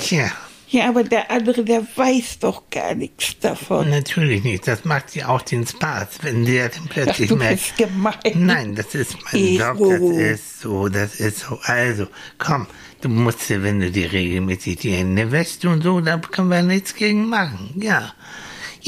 Tja, 0.00 0.30
Ja, 0.70 0.88
aber 0.88 1.02
der 1.02 1.30
andere, 1.30 1.64
der 1.64 1.86
weiß 1.96 2.40
doch 2.40 2.68
gar 2.70 2.94
nichts 2.94 3.38
davon. 3.40 3.88
Natürlich 3.88 4.44
nicht. 4.44 4.68
Das 4.68 4.84
macht 4.84 5.16
ja 5.16 5.28
auch 5.28 5.40
den 5.40 5.66
Spaß, 5.66 6.18
wenn 6.22 6.44
der 6.44 6.68
dann 6.68 6.86
plötzlich 6.88 7.28
Ach, 7.30 7.34
du 7.34 7.36
merkt. 7.36 7.62
bist 7.62 7.76
gemein. 7.78 8.14
Nein, 8.34 8.74
das 8.74 8.94
ist 8.94 9.16
mein 9.24 9.42
Ego. 9.42 9.90
Job, 9.92 10.00
das 10.00 10.18
ist 10.18 10.60
so, 10.60 10.88
das 10.88 11.20
ist 11.20 11.38
so. 11.40 11.58
Also, 11.62 12.06
komm, 12.38 12.66
du 13.00 13.08
musst, 13.08 13.48
ja, 13.48 13.62
wenn 13.62 13.80
du 13.80 13.90
dir 13.90 14.12
regelmäßig 14.12 14.76
die 14.76 14.92
Hände 14.92 15.32
wäschst 15.32 15.64
und 15.64 15.82
so, 15.82 16.00
da 16.00 16.18
können 16.18 16.50
wir 16.50 16.62
nichts 16.62 16.94
gegen 16.94 17.28
machen. 17.28 17.70
Ja. 17.76 18.12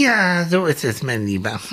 Ja, 0.01 0.47
so 0.49 0.65
ist 0.65 0.83
es, 0.83 1.03
mein 1.03 1.27
Lieber. 1.27 1.61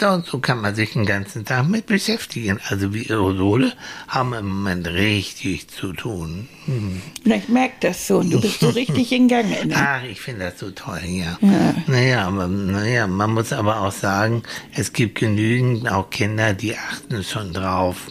So, 0.00 0.22
so 0.26 0.38
kann 0.38 0.60
man 0.60 0.74
sich 0.74 0.94
den 0.94 1.06
ganzen 1.06 1.44
Tag 1.44 1.68
mit 1.68 1.86
beschäftigen. 1.86 2.58
Also 2.68 2.92
wir 2.94 3.08
Aerosole 3.10 3.72
haben 4.08 4.32
im 4.32 4.48
Moment 4.48 4.88
richtig 4.88 5.68
zu 5.68 5.92
tun. 5.92 6.48
Hm. 6.64 7.00
Na, 7.24 7.36
Ich 7.36 7.48
merke 7.48 7.74
das 7.80 8.08
so. 8.08 8.18
Und 8.18 8.30
du 8.32 8.40
bist 8.40 8.60
so 8.60 8.68
richtig 8.80 9.12
in 9.12 9.28
Gang. 9.28 9.48
Ne? 9.48 9.74
Ach, 9.76 10.02
ich 10.02 10.20
finde 10.20 10.46
das 10.46 10.58
so 10.58 10.70
toll, 10.70 11.02
ja. 11.04 11.38
Naja, 11.86 12.26
aber, 12.26 12.48
naja, 12.48 13.06
man 13.06 13.34
muss 13.34 13.52
aber 13.52 13.80
auch 13.82 13.92
sagen, 13.92 14.42
es 14.74 14.92
gibt 14.92 15.18
genügend 15.18 15.90
auch 15.90 16.10
Kinder, 16.10 16.54
die 16.54 16.76
achten 16.76 17.22
schon 17.22 17.52
drauf. 17.52 18.06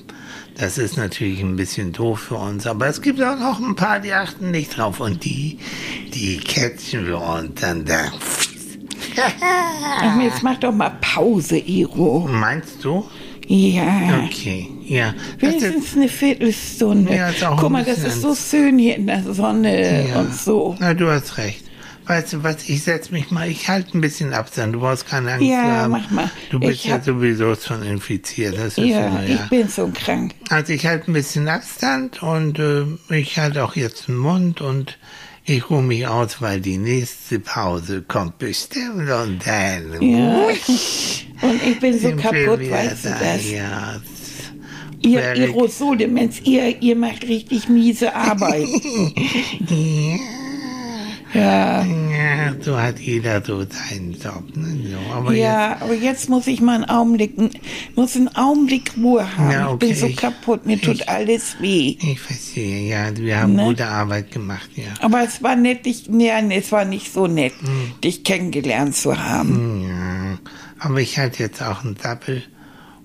Das 0.56 0.78
ist 0.78 0.98
natürlich 0.98 1.40
ein 1.42 1.56
bisschen 1.56 1.92
doof 1.92 2.20
für 2.20 2.36
uns, 2.36 2.68
aber 2.68 2.88
es 2.88 3.02
gibt 3.02 3.22
auch 3.22 3.40
noch 3.40 3.60
ein 3.60 3.76
paar, 3.76 4.00
die 4.00 4.14
achten 4.14 4.52
nicht 4.52 4.78
drauf. 4.78 5.00
Und 5.00 5.24
die, 5.26 5.60
die 6.14 6.38
catchen 6.38 7.08
wir 7.08 7.22
und 7.22 7.62
dann 7.62 7.86
da. 7.86 8.12
Ach, 9.42 10.22
jetzt 10.22 10.44
mach 10.44 10.58
doch 10.60 10.72
mal 10.74 10.92
Pause, 11.02 11.58
Iro. 11.58 12.28
Meinst 12.32 12.84
du? 12.84 13.06
Ja. 13.48 14.22
Okay, 14.26 14.70
ja. 14.86 15.14
Wenigstens 15.40 15.96
eine 15.96 16.08
Viertelstunde. 16.08 17.16
Ja, 17.16 17.30
ist 17.30 17.44
auch 17.44 17.60
Guck 17.60 17.72
mal, 17.72 17.84
das 17.84 18.00
ist 18.04 18.22
so 18.22 18.36
schön 18.36 18.78
hier 18.78 18.96
in 18.96 19.08
der 19.08 19.24
Sonne 19.24 20.08
ja. 20.10 20.20
und 20.20 20.36
so. 20.36 20.76
Na, 20.80 20.94
du 20.94 21.10
hast 21.10 21.38
recht. 21.38 21.66
Weißt 22.06 22.34
du 22.34 22.44
was, 22.44 22.68
ich 22.68 22.84
setz 22.84 23.12
mich 23.12 23.30
mal, 23.30 23.48
ich 23.48 23.68
halte 23.70 23.96
ein 23.96 24.02
bisschen 24.02 24.34
Abstand, 24.34 24.74
du 24.74 24.80
brauchst 24.80 25.08
keine 25.08 25.34
Angst 25.34 25.46
Ja, 25.46 25.62
haben. 25.64 25.92
mach 25.92 26.10
mal. 26.10 26.30
Du 26.50 26.60
bist 26.60 26.74
Ich 26.74 26.86
ja 26.86 26.94
hab- 26.96 27.06
sowieso 27.06 27.54
schon 27.56 27.84
infiziert, 27.84 28.56
das 28.58 28.78
ist 28.80 28.86
Ja, 28.86 29.08
immer, 29.08 29.24
ich 29.26 29.30
ja. 29.36 29.46
bin 29.48 29.68
so 29.68 29.92
krank. 29.94 30.34
Also 30.50 30.74
ich 30.74 30.88
halte 30.88 31.12
ein 31.12 31.14
bisschen 31.14 31.48
Abstand 31.48 32.24
und 32.24 32.58
äh, 32.58 32.84
ich 33.16 33.38
halte 33.38 33.64
auch 33.64 33.76
jetzt 33.76 34.08
den 34.08 34.18
Mund 34.18 34.60
und 34.60 34.98
ich 35.50 35.70
ruhe 35.70 35.82
mich 35.82 36.06
aus, 36.06 36.42
weil 36.42 36.62
die 36.62 36.78
nächste 36.78 37.40
Pause 37.40 38.04
kommt 38.08 38.38
bestimmt 38.38 39.10
und 39.10 39.40
dann 39.46 40.02
Ja. 40.02 40.48
Und 40.48 41.64
ich 41.66 41.80
bin 41.80 41.98
so 41.98 42.16
kaputt, 42.16 42.70
weißt 42.70 43.06
du 43.06 43.10
da, 43.10 43.20
das? 43.20 43.50
Ja. 43.50 44.02
Ihr 45.02 45.22
Aerosole-Mensch, 45.22 46.42
ihr, 46.44 46.82
ihr 46.82 46.96
macht 46.96 47.24
richtig 47.24 47.70
miese 47.70 48.14
Arbeit. 48.14 48.68
ja. 49.70 50.39
Ja, 51.34 51.86
so 52.62 52.78
hat 52.80 53.00
jeder 53.00 53.44
so 53.44 53.60
seinen 53.64 54.14
Job. 54.14 54.44
Ne? 54.56 54.90
So, 54.92 55.14
aber 55.14 55.34
Ja, 55.34 55.78
aber 55.80 55.94
jetzt 55.94 56.30
muss 56.30 56.48
ich 56.48 56.62
mal 56.62 56.76
einen 56.76 56.86
Augenblick, 56.86 57.34
muss 57.96 58.16
einen 58.16 58.36
Augenblick 58.36 58.92
Ruhe 58.98 59.26
haben. 59.38 59.52
Ja, 59.52 59.74
Ich 59.74 59.80
bin 59.80 59.90
okay, 59.92 60.00
so 60.00 60.10
kaputt, 60.16 60.66
mir 60.66 60.80
tut 60.82 60.96
ich- 60.96 61.10
alles 61.10 61.56
weh. 61.60 61.92
jetzt, 62.00 62.04
ich 62.04 62.20
verstehe, 62.20 62.90
ja, 62.90 63.16
wir 63.18 63.40
haben 63.42 63.56
Ne? 63.56 63.64
gute 63.64 63.88
Arbeit 63.88 64.32
gemacht, 64.32 64.70
ja. 64.76 64.86
Aber 65.02 65.24
es 65.24 65.42
war 65.44 65.56
nett, 65.56 65.86
dich, 65.86 66.10
nee, 66.10 66.32
es 66.52 66.72
war 66.72 66.86
nicht 66.86 67.14
so 67.14 67.28
nett, 67.28 67.54
Hm. 67.62 68.00
dich 68.04 68.24
kennengelernt 68.24 68.96
zu 68.96 69.18
haben. 69.20 69.84
Ja, 69.88 70.38
aber 70.80 71.00
ich 71.02 71.18
halte 71.20 71.44
jetzt 71.44 71.62
auch 71.62 71.84
einen 71.84 71.96
Sappel 72.02 72.44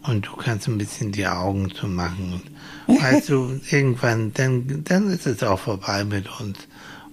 und 0.03 0.27
du 0.27 0.37
kannst 0.37 0.69
ein 0.69 0.79
bisschen 0.79 1.13
die 1.13 1.27
Augen 1.27 1.71
zu 1.75 1.87
machen. 1.89 2.43
Und 2.87 3.03
weißt 3.03 3.29
du, 3.31 3.61
irgendwann, 3.71 4.33
dann, 4.35 4.83
dann 4.85 5.11
ist 5.11 5.27
es 5.27 5.43
auch 5.43 5.59
vorbei 5.59 6.05
mit 6.05 6.27
uns. 6.41 6.59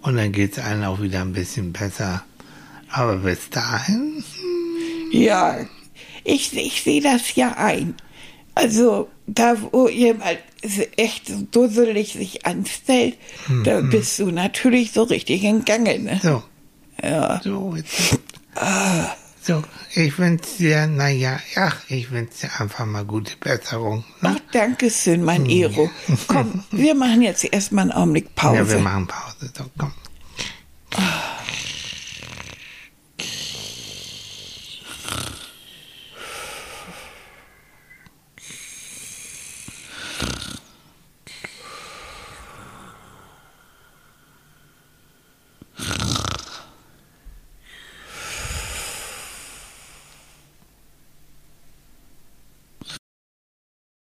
Und 0.02 0.16
dann 0.18 0.32
geht 0.32 0.54
es 0.58 0.64
allen 0.64 0.84
auch 0.84 1.02
wieder 1.02 1.22
ein 1.22 1.34
bisschen 1.34 1.74
besser. 1.74 2.24
Aber 2.90 3.18
bis 3.18 3.50
dahin, 3.50 4.24
Ja, 5.12 5.60
ich, 6.24 6.56
ich 6.58 6.82
sehe 6.84 7.02
das 7.02 7.36
ja 7.36 7.54
ein. 7.58 7.96
Also, 8.56 9.10
da 9.28 9.56
wo 9.72 9.88
mal 10.16 10.38
echt 10.98 11.28
so 11.28 11.48
dusselig 11.52 12.14
sich 12.14 12.46
anstellt, 12.46 13.16
Hm, 13.46 13.64
da 13.64 13.80
bist 13.82 14.20
du 14.20 14.30
natürlich 14.32 14.92
so 14.92 15.04
richtig 15.04 15.44
in 15.44 15.64
Gange, 15.66 16.00
ne? 16.00 16.20
so, 16.22 16.44
Ja. 17.02 17.40
so, 17.44 17.76
jetzt, 17.76 18.20
so, 19.44 19.64
ich 19.96 20.18
wünsche 20.20 20.46
dir, 20.60 20.88
naja, 20.88 21.40
ach, 21.56 21.78
ich 21.88 22.12
wünsche 22.12 22.42
dir 22.48 22.60
einfach 22.62 22.86
mal 22.86 23.04
gute 23.06 23.36
Besserung. 23.38 24.04
Ach, 24.22 24.34
Ne? 24.34 24.42
danke 24.52 24.90
schön, 24.92 25.24
mein 25.24 25.48
Ero. 25.50 25.90
Komm, 26.28 26.64
wir 26.72 26.94
machen 26.96 27.22
jetzt 27.24 27.44
erstmal 27.44 27.84
einen 27.84 27.92
Augenblick 27.92 28.36
Pause. 28.36 28.58
Ja, 28.58 28.70
wir 28.70 28.80
machen 28.80 29.08
Pause, 29.08 29.52
so, 29.58 29.66
komm. 29.78 29.92